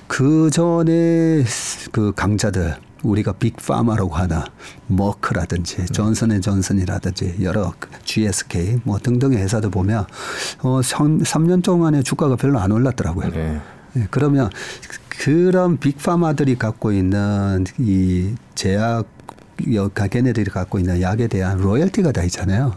그 0.09 0.51
전에 0.51 1.45
그 1.93 2.13
강자들 2.17 2.75
우리가 3.03 3.33
Big 3.33 3.52
Pharma라고 3.52 4.15
하나 4.15 4.45
머크라든지 4.87 5.87
존슨앤 5.87 6.41
존슨이라든지 6.41 7.37
여러 7.43 7.73
GSK 8.05 8.81
뭐 8.85 8.99
등등의 8.99 9.39
회사들 9.39 9.71
보면 9.71 10.07
어 10.61 10.81
3년 10.81 11.63
동안에 11.63 12.03
주가가 12.03 12.37
별로 12.37 12.59
안 12.59 12.71
올랐더라고요. 12.73 13.31
네. 13.31 13.61
네, 13.95 14.07
그러면 14.11 14.51
그런 15.09 15.77
빅파마들이 15.77 16.57
갖고 16.57 16.93
있는 16.93 17.65
이 17.79 18.35
제약 18.55 19.07
걔네들이 20.11 20.51
갖고 20.51 20.79
있는 20.79 21.01
약에 21.03 21.29
대한 21.29 21.59
로열티가 21.59 22.13
다 22.13 22.23
있잖아요. 22.25 22.75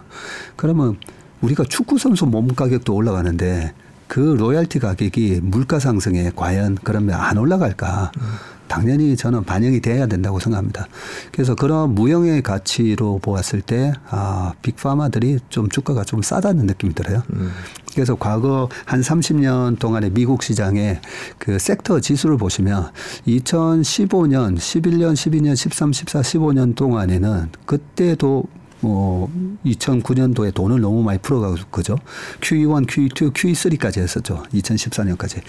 그러면 0.56 0.98
우리가 1.42 1.64
축구 1.68 1.98
선수 1.98 2.26
몸 2.26 2.48
가격도 2.48 2.94
올라가는데 2.94 3.74
그 4.08 4.20
로열티 4.20 4.80
가격이 4.80 5.40
물가 5.42 5.80
상승에 5.80 6.32
과연 6.36 6.78
그러면 6.84 7.20
안 7.20 7.38
올라갈까? 7.38 8.12
음. 8.18 8.55
당연히 8.67 9.15
저는 9.15 9.43
반영이 9.43 9.82
돼야 9.82 10.08
된다고 10.08 10.39
생각합니다. 10.39 10.88
그래서 11.32 11.56
그런 11.56 11.95
무형의 11.95 12.41
가치로 12.41 13.19
보았을 13.19 13.62
때, 13.62 13.93
아, 14.10 14.54
빅파마들이 14.62 15.39
좀 15.49 15.69
주가가 15.69 16.04
좀 16.04 16.21
싸다는 16.21 16.65
느낌이 16.65 16.93
들어요. 16.93 17.23
음. 17.34 17.51
그래서 17.93 18.15
과거 18.15 18.69
한 18.84 18.99
30년 19.01 19.80
동안의 19.80 20.12
미국 20.12 20.43
시장의 20.43 20.99
그 21.38 21.58
섹터 21.58 22.01
지수를 22.01 22.38
보시면 22.38 22.91
2015년, 23.25 24.58
11년, 24.58 25.13
12년, 25.13 25.56
13, 25.56 25.93
14, 25.93 26.21
15년 26.21 26.75
동안에는 26.75 27.49
그때도 27.65 28.43
뭐 28.82 29.30
2009년도에 29.66 30.54
돈을 30.54 30.82
너무 30.82 31.04
많이 31.04 31.20
풀어가고 31.20 31.56
그죠. 31.72 31.98
QE1, 32.42 32.88
QE2, 32.88 33.34
QE3까지 33.34 34.00
했었죠. 34.00 34.44
2014년까지. 34.54 35.42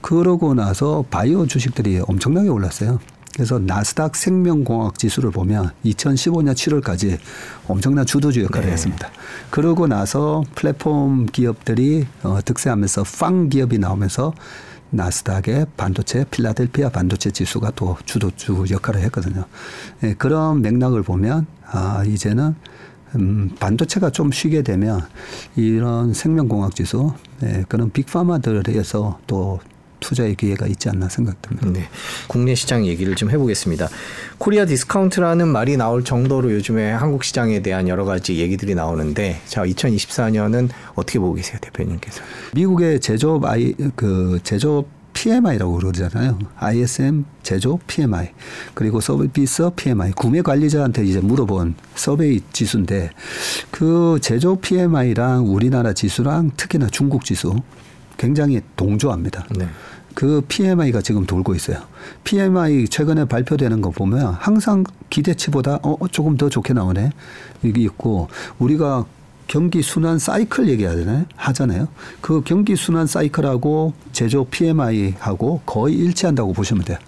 그러고 0.00 0.54
나서 0.54 1.04
바이오 1.10 1.46
주식들이 1.46 2.00
엄청나게 2.06 2.48
올랐어요. 2.48 2.98
그래서 3.34 3.58
나스닥 3.58 4.16
생명공학 4.16 4.98
지수를 4.98 5.30
보면 5.30 5.70
2015년 5.84 6.52
7월까지 6.54 7.18
엄청난 7.68 8.04
주도주 8.04 8.42
역할을 8.42 8.66
네. 8.66 8.72
했습니다. 8.72 9.08
그러고 9.50 9.86
나서 9.86 10.42
플랫폼 10.54 11.26
기업들이 11.26 12.06
어, 12.22 12.40
득세하면서 12.44 13.04
팡 13.18 13.48
기업이 13.48 13.78
나오면서 13.78 14.34
나스닥의 14.90 15.66
반도체 15.76 16.24
필라델피아 16.30 16.90
반도체 16.90 17.30
지수가 17.30 17.72
또 17.76 17.96
주도주 18.04 18.66
역할을 18.70 19.00
했거든요. 19.02 19.44
예, 20.02 20.14
그런 20.14 20.62
맥락을 20.62 21.02
보면 21.02 21.46
아 21.66 22.04
이제는 22.04 22.54
음, 23.16 23.50
반도체가 23.58 24.10
좀 24.10 24.30
쉬게 24.30 24.62
되면 24.62 25.00
이런 25.56 26.12
생명공학 26.14 26.74
지수 26.74 27.12
예, 27.42 27.64
그런 27.68 27.90
Big 27.90 28.13
Pharma들에서 28.13 29.20
또 29.26 29.60
투자의 30.00 30.34
기회가 30.34 30.66
있지 30.66 30.88
않나 30.88 31.08
생각됩니다. 31.08 31.70
네. 31.70 31.88
국내 32.26 32.54
시장 32.54 32.86
얘기를 32.86 33.14
좀 33.14 33.30
해보겠습니다. 33.30 33.88
코리아 34.38 34.64
디스카운트라는 34.64 35.48
말이 35.48 35.76
나올 35.76 36.04
정도로 36.04 36.52
요즘에 36.52 36.90
한국 36.90 37.24
시장에 37.24 37.62
대한 37.62 37.88
여러 37.88 38.04
가지 38.04 38.36
얘기들이 38.38 38.74
나오는데 38.74 39.40
자 39.46 39.62
2024년은 39.62 40.70
어떻게 40.94 41.18
보고 41.18 41.34
계세요, 41.34 41.58
대표님께서? 41.60 42.22
미국의 42.54 43.00
제조업 43.00 43.44
아이 43.44 43.74
그 43.94 44.40
제조업 44.42 45.00
PMI라고 45.12 45.76
그러잖아요. 45.76 46.38
ISM 46.56 47.24
제조 47.42 47.78
PMI 47.86 48.30
그리고 48.74 49.00
서비스 49.00 49.68
PMI 49.76 50.12
구매 50.12 50.40
관리자한테 50.40 51.04
이제 51.04 51.20
물어본 51.20 51.74
서베이 51.94 52.40
지수인데 52.52 53.10
그 53.70 54.18
제조 54.22 54.56
PMI랑 54.56 55.46
우리나라 55.46 55.92
지수랑 55.92 56.52
특히나 56.56 56.86
중국 56.88 57.24
지수 57.24 57.54
굉장히 58.20 58.60
동조합니다. 58.76 59.46
네. 59.56 59.66
그 60.14 60.42
PMI가 60.46 61.00
지금 61.00 61.24
돌고 61.24 61.54
있어요. 61.54 61.78
PMI 62.24 62.86
최근에 62.88 63.24
발표되는 63.24 63.80
거 63.80 63.88
보면 63.90 64.34
항상 64.34 64.84
기대치보다 65.08 65.78
어 65.82 65.96
조금 66.10 66.36
더 66.36 66.50
좋게 66.50 66.74
나오네 66.74 67.12
이게 67.62 67.80
있고 67.82 68.28
우리가 68.58 69.06
경기 69.50 69.82
순환 69.82 70.20
사이클 70.20 70.68
얘기하잖아요. 70.68 71.24
하잖아요. 71.34 71.88
그 72.20 72.40
경기 72.44 72.76
순환 72.76 73.08
사이클하고 73.08 73.94
제조 74.12 74.44
PMI하고 74.44 75.62
거의 75.66 75.96
일치한다고 75.96 76.52
보시면 76.52 76.84
돼요. 76.84 76.98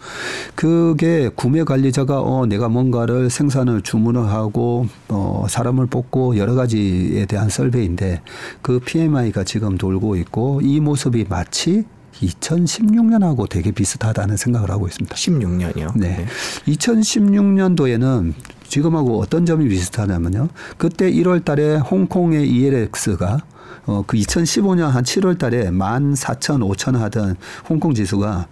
그게 0.57 1.31
구매 1.37 1.63
관리자가 1.63 2.21
어 2.21 2.45
내가 2.47 2.69
뭔가를 2.69 3.31
생산을 3.31 3.83
주문을 3.83 4.27
하고 4.27 4.89
어 5.09 5.47
사람을 5.49 5.87
뽑고 5.87 6.37
여러 6.37 6.55
가지에 6.55 7.27
대한 7.27 7.49
설베인데 7.49 8.23
그 8.61 8.81
PMI가 8.81 9.45
지금 9.45 9.79
돌고 9.79 10.17
있고 10.17 10.63
이 10.65 10.81
모습이 10.81 11.27
마치 11.29 11.85
2016년하고 12.21 13.49
되게 13.49 13.71
비슷하다는 13.71 14.37
생각을 14.37 14.69
하고 14.73 14.89
있습니다. 14.89 15.15
16년이요? 15.15 15.93
네. 15.97 16.09
네. 16.17 16.27
2016년도에는 16.67 18.35
지금하고 18.73 19.21
어떤 19.21 19.45
점이 19.45 19.69
비슷하냐면요. 19.69 20.49
그때 20.79 21.11
1월 21.11 21.45
달에 21.45 21.77
홍콩의 21.77 22.49
ELX가 22.49 23.41
어, 23.85 24.05
그 24.07 24.17
2015년 24.17 24.89
한 24.89 25.05
7월 25.05 25.39
달에 25.39 25.71
14,000, 25.71 26.63
5,000 26.63 26.97
하던 26.97 27.37
홍콩 27.69 27.93
지수가 27.93 28.47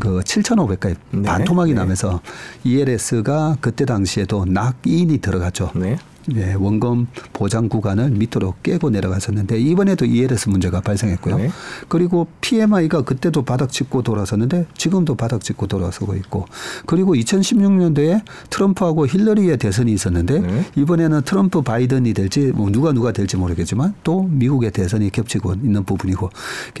그 0.00 0.20
7,500까지 0.20 0.96
네. 1.10 1.22
반토막이 1.22 1.72
네. 1.72 1.80
나면서 1.80 2.20
ELS가 2.64 3.56
그때 3.60 3.84
당시에도 3.84 4.46
낙인이 4.46 5.18
들어갔죠. 5.18 5.72
네. 5.74 5.98
예, 6.34 6.54
원금 6.54 7.08
보장 7.32 7.68
구간을 7.68 8.10
밑으로 8.10 8.54
깨고 8.62 8.90
내려갔었는데 8.90 9.58
이번에도 9.60 10.04
ELS 10.04 10.48
문제가 10.48 10.80
발생했고요. 10.80 11.36
네. 11.38 11.50
그리고 11.88 12.26
PMI가 12.40 13.02
그때도 13.02 13.42
바닥 13.42 13.70
짚고 13.70 14.02
돌아섰는데 14.02 14.66
지금도 14.76 15.16
바닥 15.16 15.42
짚고 15.42 15.66
돌아서고 15.66 16.14
있고 16.16 16.46
그리고 16.86 17.14
2016년도에 17.14 18.22
트럼프하고 18.50 19.06
힐러리의 19.06 19.58
대선이 19.58 19.92
있었는데 19.92 20.40
네. 20.40 20.70
이번에는 20.76 21.22
트럼프 21.22 21.62
바이든이 21.62 22.14
될지 22.14 22.52
뭐 22.54 22.70
누가 22.70 22.92
누가 22.92 23.12
될지 23.12 23.36
모르겠지만 23.36 23.94
또 24.04 24.22
미국의 24.22 24.70
대선이 24.70 25.10
겹치고 25.10 25.54
있는 25.54 25.84
부분이고 25.84 26.30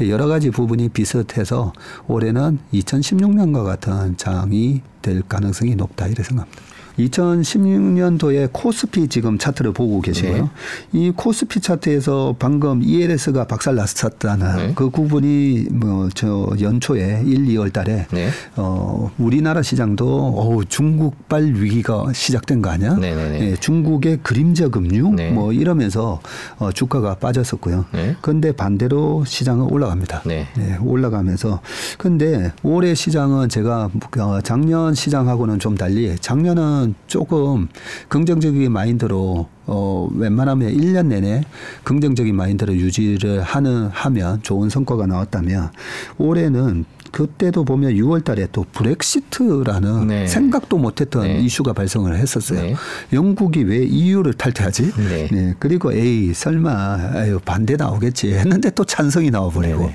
여러 0.08 0.26
가지 0.26 0.50
부분이 0.50 0.90
비슷해서 0.90 1.72
올해는 2.06 2.58
2016년과 2.72 3.64
같은 3.64 4.16
장이 4.16 4.82
될 5.02 5.22
가능성이 5.22 5.74
높다 5.74 6.06
이렇게 6.06 6.22
생각합니다. 6.22 6.71
2016년도에 6.98 8.50
코스피 8.52 9.08
지금 9.08 9.38
차트를 9.38 9.72
보고 9.72 10.00
계시고요. 10.00 10.42
네. 10.44 10.48
이 10.92 11.12
코스피 11.14 11.60
차트에서 11.60 12.36
방금 12.38 12.82
ELS가 12.82 13.46
박살 13.46 13.74
났었다는 13.74 14.56
네. 14.56 14.72
그 14.74 14.90
구분이 14.90 15.68
뭐 15.72 16.02
저 16.14 16.50
연초에 16.60 17.22
1, 17.24 17.46
2월 17.46 17.72
달에 17.72 18.06
네. 18.12 18.28
어 18.56 19.10
우리나라 19.18 19.62
시장도 19.62 20.06
어우 20.36 20.64
중국발 20.66 21.54
위기가 21.54 22.06
시작된 22.12 22.62
거 22.62 22.70
아니야? 22.70 22.94
네, 22.96 23.14
네, 23.14 23.28
네. 23.30 23.40
예, 23.50 23.56
중국의 23.56 24.20
그림자 24.22 24.68
금융 24.68 25.16
뭐 25.34 25.52
이러면서 25.52 26.20
어 26.58 26.72
주가가 26.72 27.14
빠졌었고요. 27.16 27.86
그런데 28.20 28.52
반대로 28.52 29.24
시장은 29.26 29.66
올라갑니다. 29.72 30.22
네. 30.26 30.46
올라가면서 30.80 31.60
근데 31.98 32.52
올해 32.62 32.94
시장은 32.94 33.48
제가 33.48 33.90
어, 34.18 34.40
작년 34.42 34.94
시장하고는 34.94 35.58
좀 35.58 35.76
달리 35.76 36.16
작년은 36.20 36.81
저는 36.82 36.94
조금 37.06 37.68
긍정적인 38.08 38.70
마인드로 38.72 39.48
어 39.66 40.08
웬만하면 40.14 40.74
1년 40.74 41.06
내내 41.06 41.42
긍정적인 41.84 42.34
마인드를 42.34 42.74
유지를 42.74 43.42
하는 43.42 43.86
하면 43.86 44.42
좋은 44.42 44.68
성과가 44.68 45.06
나왔다면 45.06 45.70
올해는 46.18 46.84
그때도 47.12 47.64
보면 47.64 47.92
6월 47.92 48.24
달에 48.24 48.48
또 48.52 48.64
브렉시트라는 48.72 50.06
네. 50.06 50.26
생각도 50.26 50.78
못했던 50.78 51.24
네. 51.24 51.38
이슈가 51.40 51.74
발생을 51.74 52.16
했었어요. 52.16 52.62
네. 52.62 52.74
영국이 53.12 53.62
왜 53.64 53.84
EU를 53.84 54.32
탈퇴하지? 54.32 54.92
네. 54.96 55.28
네. 55.30 55.54
그리고 55.58 55.92
에이 55.92 56.32
설마 56.32 57.10
아유 57.14 57.38
반대 57.44 57.76
나오겠지 57.76 58.32
했는데 58.32 58.70
또 58.70 58.84
찬성이 58.84 59.30
나와버리고. 59.30 59.90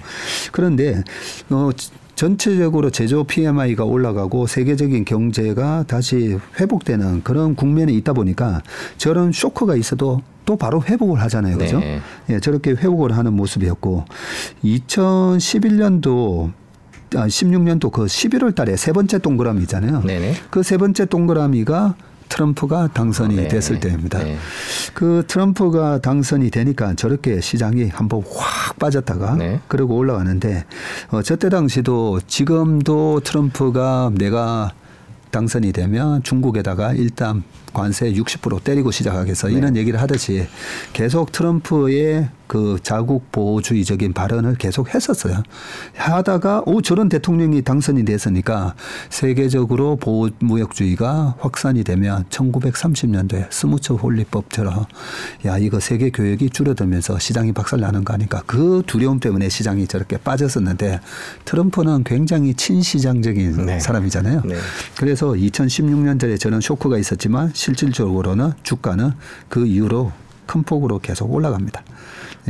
그런데 0.52 1.04
어 1.50 1.72
전체적으로 2.18 2.90
제조 2.90 3.24
PMI가 3.24 3.86
올라가고 3.86 4.48
세계적인 4.48 5.06
경제가 5.06 5.86
다시 5.88 6.40
회복되는 6.60 7.22
그런 7.22 7.56
국면에 7.56 7.94
있다 7.94 8.14
보니까 8.14 8.64
저런 8.98 9.32
쇼크가 9.32 9.76
있어도 9.76 10.22
또 10.44 10.56
바로 10.58 10.82
회복을 10.82 11.22
하잖아요. 11.22 11.60
그죠? 11.60 11.80
네. 11.80 12.02
예, 12.32 12.40
저렇게 12.40 12.72
회복을 12.72 13.16
하는 13.16 13.34
모습이었고 13.34 14.06
2011년도 14.64 16.52
아, 17.16 17.28
16년도 17.28 17.92
그 17.92 18.06
11월 18.06 18.56
달에 18.56 18.76
세 18.76 18.92
번째 18.92 19.20
동그라미 19.20 19.62
있잖아요. 19.62 20.02
그 20.50 20.64
세 20.64 20.78
번째 20.78 21.06
동그라미가 21.06 21.96
트럼프가 22.30 22.90
당선이 22.94 23.36
네. 23.36 23.48
됐을 23.48 23.80
때입니다. 23.80 24.24
네. 24.24 24.38
그 24.94 25.24
트럼프가 25.28 26.00
당선이 26.00 26.50
되니까 26.52 26.94
저렇게 26.96 27.42
시장이 27.42 27.90
한번 27.90 28.24
확 28.36 28.78
빠졌다가 28.80 29.36
네. 29.36 29.60
그러고 29.68 29.96
올라가는데 29.96 30.66
어, 31.10 31.22
저때 31.22 31.50
당시도 31.50 32.22
지금도 32.28 33.22
트럼프가 33.22 34.12
내가 34.16 34.72
당선이 35.32 35.72
되면 35.72 36.24
중국에다가 36.24 36.94
일단 36.94 37.44
관세 37.78 38.12
60% 38.12 38.64
때리고 38.64 38.90
시작하겠어 38.90 39.50
네. 39.50 39.54
이런 39.54 39.76
얘기를 39.76 40.02
하듯이 40.02 40.48
계속 40.94 41.32
트럼프의 41.32 42.28
그 42.48 42.78
자국 42.82 43.32
보호주의적인 43.32 44.14
발언을 44.14 44.56
계속 44.56 44.94
했었어요. 44.96 45.44
하다가 45.96 46.64
오 46.66 46.82
저런 46.82 47.10
대통령이 47.10 47.62
당선이 47.62 48.06
됐으니까 48.06 48.74
세계적으로 49.10 49.98
보호 49.98 50.30
무역주의가 50.40 51.36
확산이 51.40 51.84
되면 51.84 52.24
1930년도에 52.30 53.52
스무처 53.52 53.96
홀리법처럼 53.96 54.86
야 55.46 55.58
이거 55.58 55.80
세계 55.80 56.10
교역이 56.10 56.50
줄어들면서 56.50 57.20
시장이 57.20 57.52
박살나는 57.52 58.06
거 58.06 58.14
아니까 58.14 58.42
그 58.48 58.82
두려움 58.88 59.20
때문에 59.20 59.50
시장이 59.50 59.88
저렇게 59.88 60.18
빠졌었는데 60.18 61.02
트럼프는 61.44 62.06
굉장히 62.06 62.54
친시장적인 62.54 63.66
네. 63.66 63.80
사람이잖아요. 63.80 64.44
네. 64.46 64.56
그래서 64.98 65.28
2016년전에 65.28 66.40
저는 66.40 66.62
쇼크가 66.62 66.98
있었지만 66.98 67.52
실질적으로는 67.68 68.54
주가는 68.64 69.12
그 69.50 69.66
이후로 69.66 70.14
큰 70.46 70.64
폭으로 70.64 71.00
계속 71.00 71.34
올라갑니다. 71.34 71.84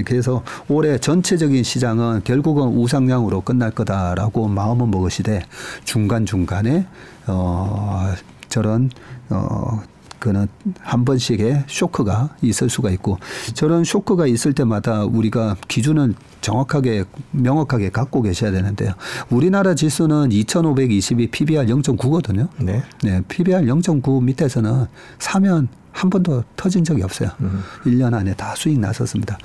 그래서 0.06 0.44
올해 0.68 1.00
전체적인 1.00 1.64
시장은 1.64 2.22
결국은 2.24 2.68
우상향으로 2.68 3.42
끝날 3.42 3.72
거다라고 3.72 4.48
마음은 4.48 4.92
먹으시되 4.92 5.44
중간중간에 5.86 6.86
어 7.26 8.14
저런 8.48 8.92
어 9.30 9.82
그는 10.20 10.48
한 10.80 11.06
번씩의 11.06 11.66
쇼크가 11.68 12.36
있을 12.42 12.70
수가 12.70 12.90
있고 12.92 13.18
저런 13.54 13.84
쇼크가 13.84 14.28
있을 14.28 14.54
때마다 14.54 15.04
우리가 15.04 15.56
기준을 15.68 16.16
정확하게 16.42 17.04
명확하게 17.32 17.90
갖고 17.90 18.22
계셔야 18.22 18.52
되는데요. 18.52 18.94
우리나라 19.30 19.76
지수는 19.76 20.32
2,522 20.32 21.28
PBR 21.28 21.66
0.9거든요. 21.66 22.48
네. 22.60 22.84
네. 23.04 23.22
PBR 23.28 23.66
0.9 23.66 24.24
밑에서는 24.24 24.86
사면 25.20 25.68
한 25.98 26.12
번도 26.12 26.44
터진 26.56 26.84
적이 26.84 27.02
없어요. 27.02 27.30
음. 27.42 27.64
1년 27.86 28.14
안에 28.14 28.36
다 28.36 28.54
수익 28.56 28.80
났었습니다. 28.80 29.40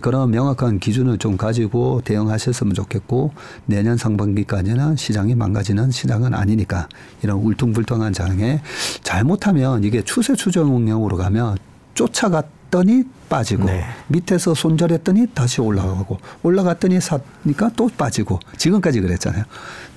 그런 0.00 0.30
명확한 0.30 0.78
기준을 0.78 1.18
좀 1.18 1.36
가지고 1.36 2.00
대응하셨으면 2.04 2.74
좋겠고 2.74 3.32
내년 3.64 3.96
상반기까지는 3.96 4.94
시장이 4.94 5.34
망가지는 5.34 5.90
시장은 5.90 6.32
아니니까 6.32 6.88
이런 7.24 7.38
울퉁불퉁한 7.38 8.12
장에 8.12 8.60
잘못하면 9.02 9.82
이게 9.82 10.00
추세 10.02 10.36
추정용으로 10.36 11.16
가면 11.16 11.58
쫓아갔 11.94 12.55
더니 12.70 13.04
빠지고 13.28 13.64
네. 13.64 13.84
밑에서 14.08 14.54
손절했더니 14.54 15.28
다시 15.34 15.60
올라가고 15.60 16.18
올라갔더니 16.42 17.00
사니까 17.00 17.70
또 17.76 17.88
빠지고 17.96 18.38
지금까지 18.56 19.00
그랬잖아요. 19.00 19.44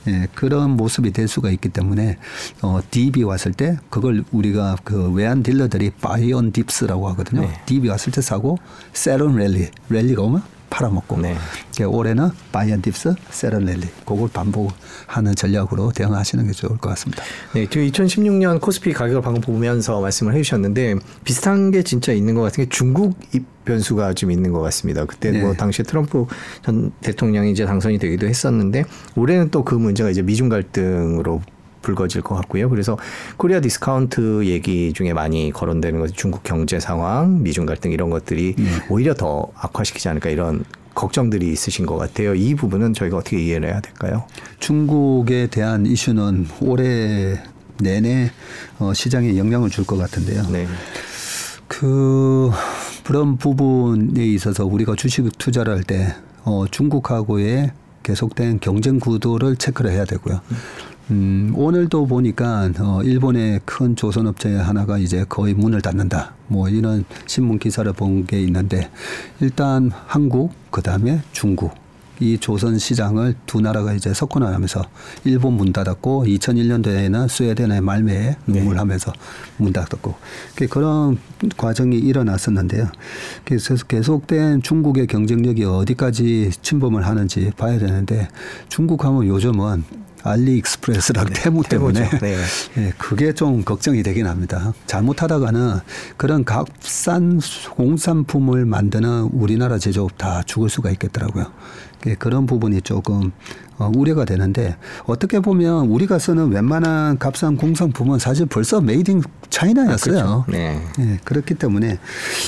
예, 0.07 0.27
그런 0.33 0.71
모습이 0.71 1.11
될 1.11 1.27
수가 1.27 1.49
있기 1.51 1.69
때문에 1.69 2.17
어, 2.61 2.79
dip이 2.89 3.23
왔을 3.23 3.53
때 3.53 3.77
그걸 3.89 4.23
우리가 4.31 4.77
그 4.83 5.11
외환 5.11 5.43
딜러들이 5.43 5.91
buy 6.01 6.31
on 6.31 6.51
dips라고 6.51 7.09
하거든요. 7.09 7.41
네. 7.41 7.61
dip이 7.65 7.87
왔을 7.87 8.11
때 8.11 8.21
사고 8.21 8.57
sell 8.93 9.21
on 9.21 9.35
rally 9.35 9.69
랠리가 9.89 10.21
오면 10.23 10.41
팔아먹고 10.69 11.19
네. 11.21 11.35
그러니까 11.73 11.97
올해는 11.97 12.29
buy 12.51 12.69
on 12.69 12.81
dips 12.81 13.13
sell 13.29 13.53
on 13.53 13.65
rally 13.65 13.87
그걸 14.05 14.29
반복하는 14.29 15.35
전략으로 15.35 15.91
대응하시는 15.91 16.45
게 16.45 16.51
좋을 16.51 16.77
것 16.77 16.89
같습니다. 16.89 17.23
네, 17.53 17.67
저 17.69 17.79
2016년 17.79 18.59
코스피 18.59 18.93
가격을 18.93 19.21
방금 19.21 19.41
보면서 19.41 20.01
말씀을 20.01 20.33
해주셨는데 20.33 20.95
비슷한 21.23 21.71
게 21.71 21.83
진짜 21.83 22.11
있는 22.11 22.35
것 22.35 22.41
같은 22.41 22.63
게 22.63 22.69
중국 22.69 23.17
입 23.33 23.45
변수가 23.65 24.13
좀 24.13 24.31
있는 24.31 24.51
것 24.51 24.61
같습니다. 24.61 25.05
그때 25.05 25.31
네. 25.31 25.41
뭐 25.41 25.53
당시에 25.53 25.83
트럼프 25.83 26.25
전 26.63 26.91
대통령이 27.01 27.51
이제 27.51 27.65
당선이 27.65 27.99
되기도 27.99 28.27
했었는데 28.27 28.83
올해는 29.15 29.51
또 29.51 29.63
그 29.69 29.75
문제가 29.75 30.09
이제 30.09 30.23
미중 30.23 30.49
갈등으로 30.49 31.43
불거질 31.81 32.21
것 32.21 32.35
같고요. 32.35 32.69
그래서 32.69 32.97
코리아 33.37 33.59
디스카운트 33.61 34.45
얘기 34.45 34.93
중에 34.93 35.13
많이 35.13 35.51
거론되는 35.51 35.99
것이 35.99 36.13
중국 36.13 36.43
경제 36.43 36.79
상황, 36.79 37.41
미중 37.43 37.65
갈등 37.65 37.91
이런 37.91 38.09
것들이 38.09 38.55
네. 38.57 38.65
오히려 38.89 39.13
더 39.13 39.47
악화시키지 39.55 40.09
않을까 40.09 40.29
이런 40.29 40.63
걱정들이 40.95 41.51
있으신 41.51 41.85
것 41.85 41.97
같아요. 41.97 42.35
이 42.35 42.55
부분은 42.55 42.93
저희가 42.93 43.17
어떻게 43.17 43.39
이해를 43.41 43.69
해야 43.69 43.79
될까요? 43.79 44.25
중국에 44.59 45.47
대한 45.47 45.85
이슈는 45.85 46.47
올해 46.61 47.39
내내 47.81 48.31
어, 48.79 48.93
시장에 48.93 49.37
영향을 49.37 49.69
줄 49.69 49.85
것 49.85 49.97
같은데요. 49.97 50.43
네. 50.51 50.67
그 51.67 52.51
그런 53.03 53.37
부분에 53.37 54.23
있어서 54.25 54.65
우리가 54.65 54.95
주식 54.95 55.25
투자를 55.37 55.73
할때 55.75 56.13
어, 56.43 56.65
중국하고의 56.69 57.71
계속된 58.13 58.59
경쟁 58.59 58.99
구도를 58.99 59.55
체크를 59.55 59.91
해야 59.91 60.03
되고요. 60.03 60.41
음, 61.11 61.53
오늘도 61.55 62.07
보니까 62.07 62.71
어, 62.79 63.01
일본의 63.03 63.61
큰 63.65 63.95
조선업체 63.95 64.55
하나가 64.55 64.97
이제 64.97 65.25
거의 65.29 65.53
문을 65.53 65.81
닫는다. 65.81 66.33
뭐 66.47 66.67
이런 66.69 67.05
신문 67.27 67.59
기사를 67.59 67.91
본 67.93 68.25
게 68.25 68.41
있는데 68.41 68.89
일단 69.41 69.91
한국 70.07 70.51
그 70.71 70.81
다음에 70.81 71.21
중국 71.33 71.71
이 72.19 72.37
조선 72.37 72.77
시장을 72.77 73.35
두 73.45 73.61
나라가 73.61 73.93
이제 73.93 74.13
석권하면서 74.13 74.83
일본 75.25 75.53
문 75.53 75.71
닫았고 75.71 76.25
2001년도에는 76.25 77.29
스웨덴의 77.29 77.81
말매에 77.81 78.35
네. 78.45 78.61
문을 78.61 78.77
하면서 78.77 79.13
문 79.57 79.71
닫았고 79.71 80.15
그 80.55 80.67
그런 80.67 81.17
과정이 81.55 81.97
일어났었는데요. 81.97 82.89
그래서 83.45 83.75
계속된 83.75 84.61
중국의 84.61 85.07
경쟁력이 85.07 85.63
어디까지 85.63 86.51
침범을 86.61 87.05
하는지 87.05 87.51
봐야 87.57 87.77
되는데 87.77 88.27
중국하면 88.67 89.27
요즘은 89.27 89.83
알리익스프레스랑 90.23 91.27
테무 91.33 91.63
때문에. 91.63 92.09
네. 92.19 92.37
예, 92.77 92.93
그게 92.97 93.33
좀 93.33 93.63
걱정이 93.63 94.03
되긴 94.03 94.27
합니다. 94.27 94.73
잘못하다가는 94.85 95.79
그런 96.17 96.43
값싼 96.43 97.39
공산품을 97.71 98.65
만드는 98.65 99.29
우리나라 99.31 99.77
제조업 99.77 100.17
다 100.17 100.43
죽을 100.45 100.69
수가 100.69 100.91
있겠더라고요. 100.91 101.51
예, 102.05 102.15
그런 102.15 102.45
부분이 102.45 102.81
조금 102.81 103.31
어, 103.77 103.89
우려가 103.95 104.25
되는데 104.25 104.75
어떻게 105.05 105.39
보면 105.39 105.87
우리가 105.87 106.19
쓰는 106.19 106.51
웬만한 106.51 107.17
값싼 107.17 107.55
공산품은 107.55 108.19
사실 108.19 108.45
벌써 108.45 108.81
made 108.81 109.11
in 109.11 109.21
차이나였어요. 109.49 110.13
그렇죠. 110.13 110.45
네. 110.49 110.81
예, 110.99 111.19
그렇기 111.23 111.55
때문에 111.55 111.97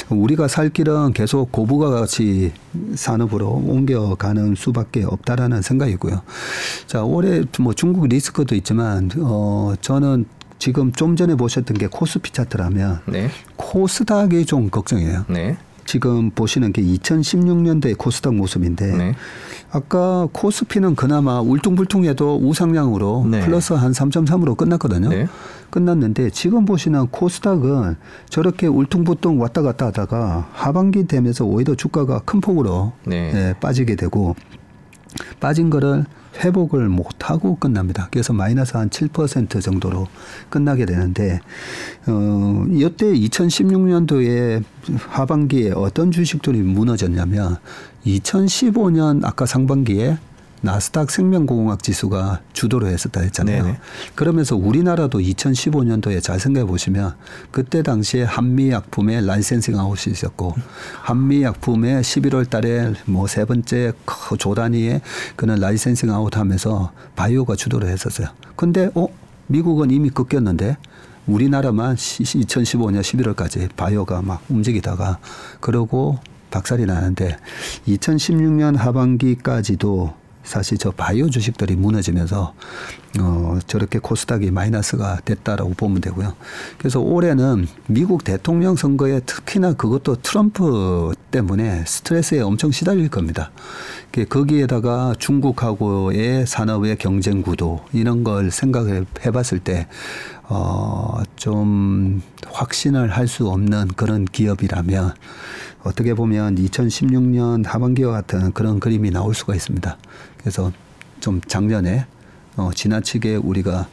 우리가 0.09 0.47
살 0.47 0.69
길은 0.69 1.13
계속 1.13 1.51
고부가 1.51 1.89
가치 1.89 2.51
산업으로 2.95 3.47
옮겨가는 3.65 4.55
수밖에 4.55 5.03
없다라는 5.03 5.61
생각이고요. 5.61 6.21
자, 6.87 7.03
올해 7.03 7.43
뭐 7.59 7.73
중국 7.73 8.07
리스크도 8.07 8.55
있지만 8.55 9.09
어 9.19 9.73
저는 9.81 10.25
지금 10.59 10.91
좀 10.91 11.15
전에 11.15 11.35
보셨던 11.35 11.77
게 11.77 11.87
코스피 11.87 12.31
차트라면 12.31 13.01
네. 13.07 13.29
코스닥이 13.55 14.45
좀 14.45 14.69
걱정이에요. 14.69 15.25
네. 15.27 15.57
지금 15.91 16.29
보시는 16.29 16.71
게 16.71 16.81
2016년도의 16.81 17.97
코스닥 17.97 18.33
모습인데 18.33 18.95
네. 18.95 19.13
아까 19.71 20.25
코스피는 20.31 20.95
그나마 20.95 21.41
울퉁불퉁해도 21.41 22.39
우상향으로 22.41 23.27
네. 23.29 23.41
플러스 23.41 23.73
한 23.73 23.91
3.3으로 23.91 24.55
끝났거든요. 24.55 25.09
네. 25.09 25.27
끝났는데 25.69 26.29
지금 26.29 26.63
보시는 26.63 27.07
코스닥은 27.07 27.97
저렇게 28.29 28.67
울퉁불퉁 28.67 29.41
왔다 29.41 29.61
갔다 29.61 29.87
하다가 29.87 30.47
하반기 30.53 31.07
되면서 31.07 31.43
오히려 31.43 31.75
주가가 31.75 32.19
큰 32.19 32.39
폭으로 32.39 32.93
네. 33.05 33.33
예, 33.35 33.53
빠지게 33.59 33.97
되고 33.97 34.37
빠진 35.39 35.69
거를 35.69 36.05
회복을 36.37 36.87
못하고 36.87 37.57
끝납니다. 37.57 38.07
그래서 38.11 38.33
마이너스 38.33 38.77
한 38.77 38.89
7% 38.89 39.61
정도로 39.61 40.07
끝나게 40.49 40.85
되는데, 40.85 41.39
어, 42.07 42.65
이때 42.69 43.05
2016년도에 43.13 44.63
하반기에 45.09 45.71
어떤 45.71 46.11
주식들이 46.11 46.59
무너졌냐면, 46.59 47.57
2015년 48.05 49.25
아까 49.25 49.45
상반기에 49.45 50.17
나스닥 50.63 51.09
생명공학 51.09 51.81
지수가 51.81 52.41
주도를 52.53 52.89
했었다 52.89 53.21
했잖아요. 53.21 53.63
네네. 53.63 53.79
그러면서 54.15 54.55
우리나라도 54.55 55.19
2015년도에 55.19 56.21
잘 56.21 56.39
생각해 56.39 56.65
보시면 56.67 57.15
그때 57.49 57.81
당시에 57.81 58.23
한미약품의 58.23 59.25
licensing 59.25 59.79
out이 59.79 60.13
있었고 60.13 60.53
한미약품의 61.01 62.01
11월 62.03 62.49
달에 62.49 62.93
뭐 63.05 63.25
세 63.27 63.45
번째 63.45 63.93
크- 64.05 64.37
조단위에 64.37 65.01
그는 65.35 65.55
licensing 65.55 66.11
out 66.11 66.35
하면서 66.37 66.91
바이오가 67.15 67.55
주도를 67.55 67.87
했었어요. 67.89 68.27
근데 68.55 68.89
어 68.95 69.07
미국은 69.47 69.89
이미 69.91 70.09
꺾였는데 70.09 70.77
우리나라만 71.27 71.95
2015년 71.95 73.01
11월까지 73.01 73.69
바이오가 73.75 74.21
막 74.21 74.43
움직이다가 74.49 75.19
그러고 75.59 76.19
박살이 76.49 76.85
나는데 76.85 77.37
2016년 77.87 78.75
하반기까지도 78.75 80.13
사실 80.43 80.77
저 80.77 80.91
바이오 80.91 81.29
주식들이 81.29 81.75
무너지면서 81.75 82.53
어 83.19 83.59
저렇게 83.67 83.99
코스닥이 83.99 84.51
마이너스가 84.51 85.19
됐다라고 85.25 85.73
보면 85.73 86.01
되고요. 86.01 86.33
그래서 86.77 86.99
올해는 86.99 87.67
미국 87.87 88.23
대통령 88.23 88.75
선거에 88.75 89.19
특히나 89.21 89.73
그것도 89.73 90.17
트럼프 90.21 91.13
때문에 91.31 91.83
스트레스에 91.85 92.41
엄청 92.41 92.71
시달릴 92.71 93.09
겁니다. 93.09 93.51
그 94.11 94.25
거기에다가 94.25 95.15
중국하고의 95.19 96.45
산업의 96.45 96.97
경쟁 96.97 97.41
구도 97.41 97.81
이런 97.93 98.23
걸 98.23 98.51
생각해 98.51 99.05
봤을 99.31 99.59
때 99.59 99.87
어, 100.53 101.21
좀 101.37 102.21
확신을 102.45 103.09
할 103.09 103.31
수 103.31 103.47
없는 103.47 103.87
그런 103.95 104.25
기업이라면 104.25 105.13
어떻게 105.83 106.13
보면 106.13 106.55
2016년 106.55 107.65
하반기와 107.65 108.11
같은 108.11 108.51
그런 108.51 108.81
그림이 108.81 109.09
나올 109.11 109.33
수가 109.33 109.55
있습니다. 109.55 109.97
그래서 110.41 110.71
좀 111.19 111.39
작년에 111.41 112.05
어, 112.57 112.71
지나치게 112.73 113.37
우리가 113.37 113.87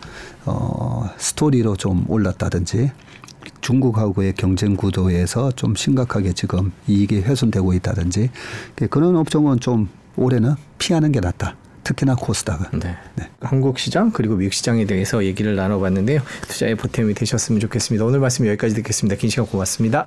어, 0.45 1.09
스토리로 1.17 1.77
좀 1.77 2.05
올랐다든지 2.09 2.91
중국하고의 3.61 4.35
경쟁 4.35 4.77
구도에서 4.77 5.53
좀 5.53 5.75
심각하게 5.75 6.33
지금 6.33 6.73
이익이 6.87 7.21
훼손되고 7.21 7.73
있다든지 7.75 8.31
그런 8.91 9.17
업종은 9.17 9.61
좀 9.61 9.89
올해는 10.17 10.55
피하는 10.79 11.13
게 11.13 11.21
낫다. 11.21 11.57
특히나 11.85 12.17
코스닥은. 12.17 12.81
네. 12.81 12.97
한국 13.41 13.79
시장 13.79 14.11
그리고 14.11 14.37
미국 14.37 14.53
시장에 14.53 14.85
대해서 14.85 15.25
얘기를 15.25 15.57
나눠봤는데요. 15.57 16.21
투자의 16.43 16.75
보탬이 16.75 17.15
되셨으면 17.15 17.61
좋겠습니다. 17.61 18.05
오늘 18.05 18.21
말씀 18.21 18.47
여기까지 18.47 18.75
듣겠습니다. 18.75 19.17
긴 19.17 19.31
시간 19.31 19.47
고맙습니다. 19.47 20.07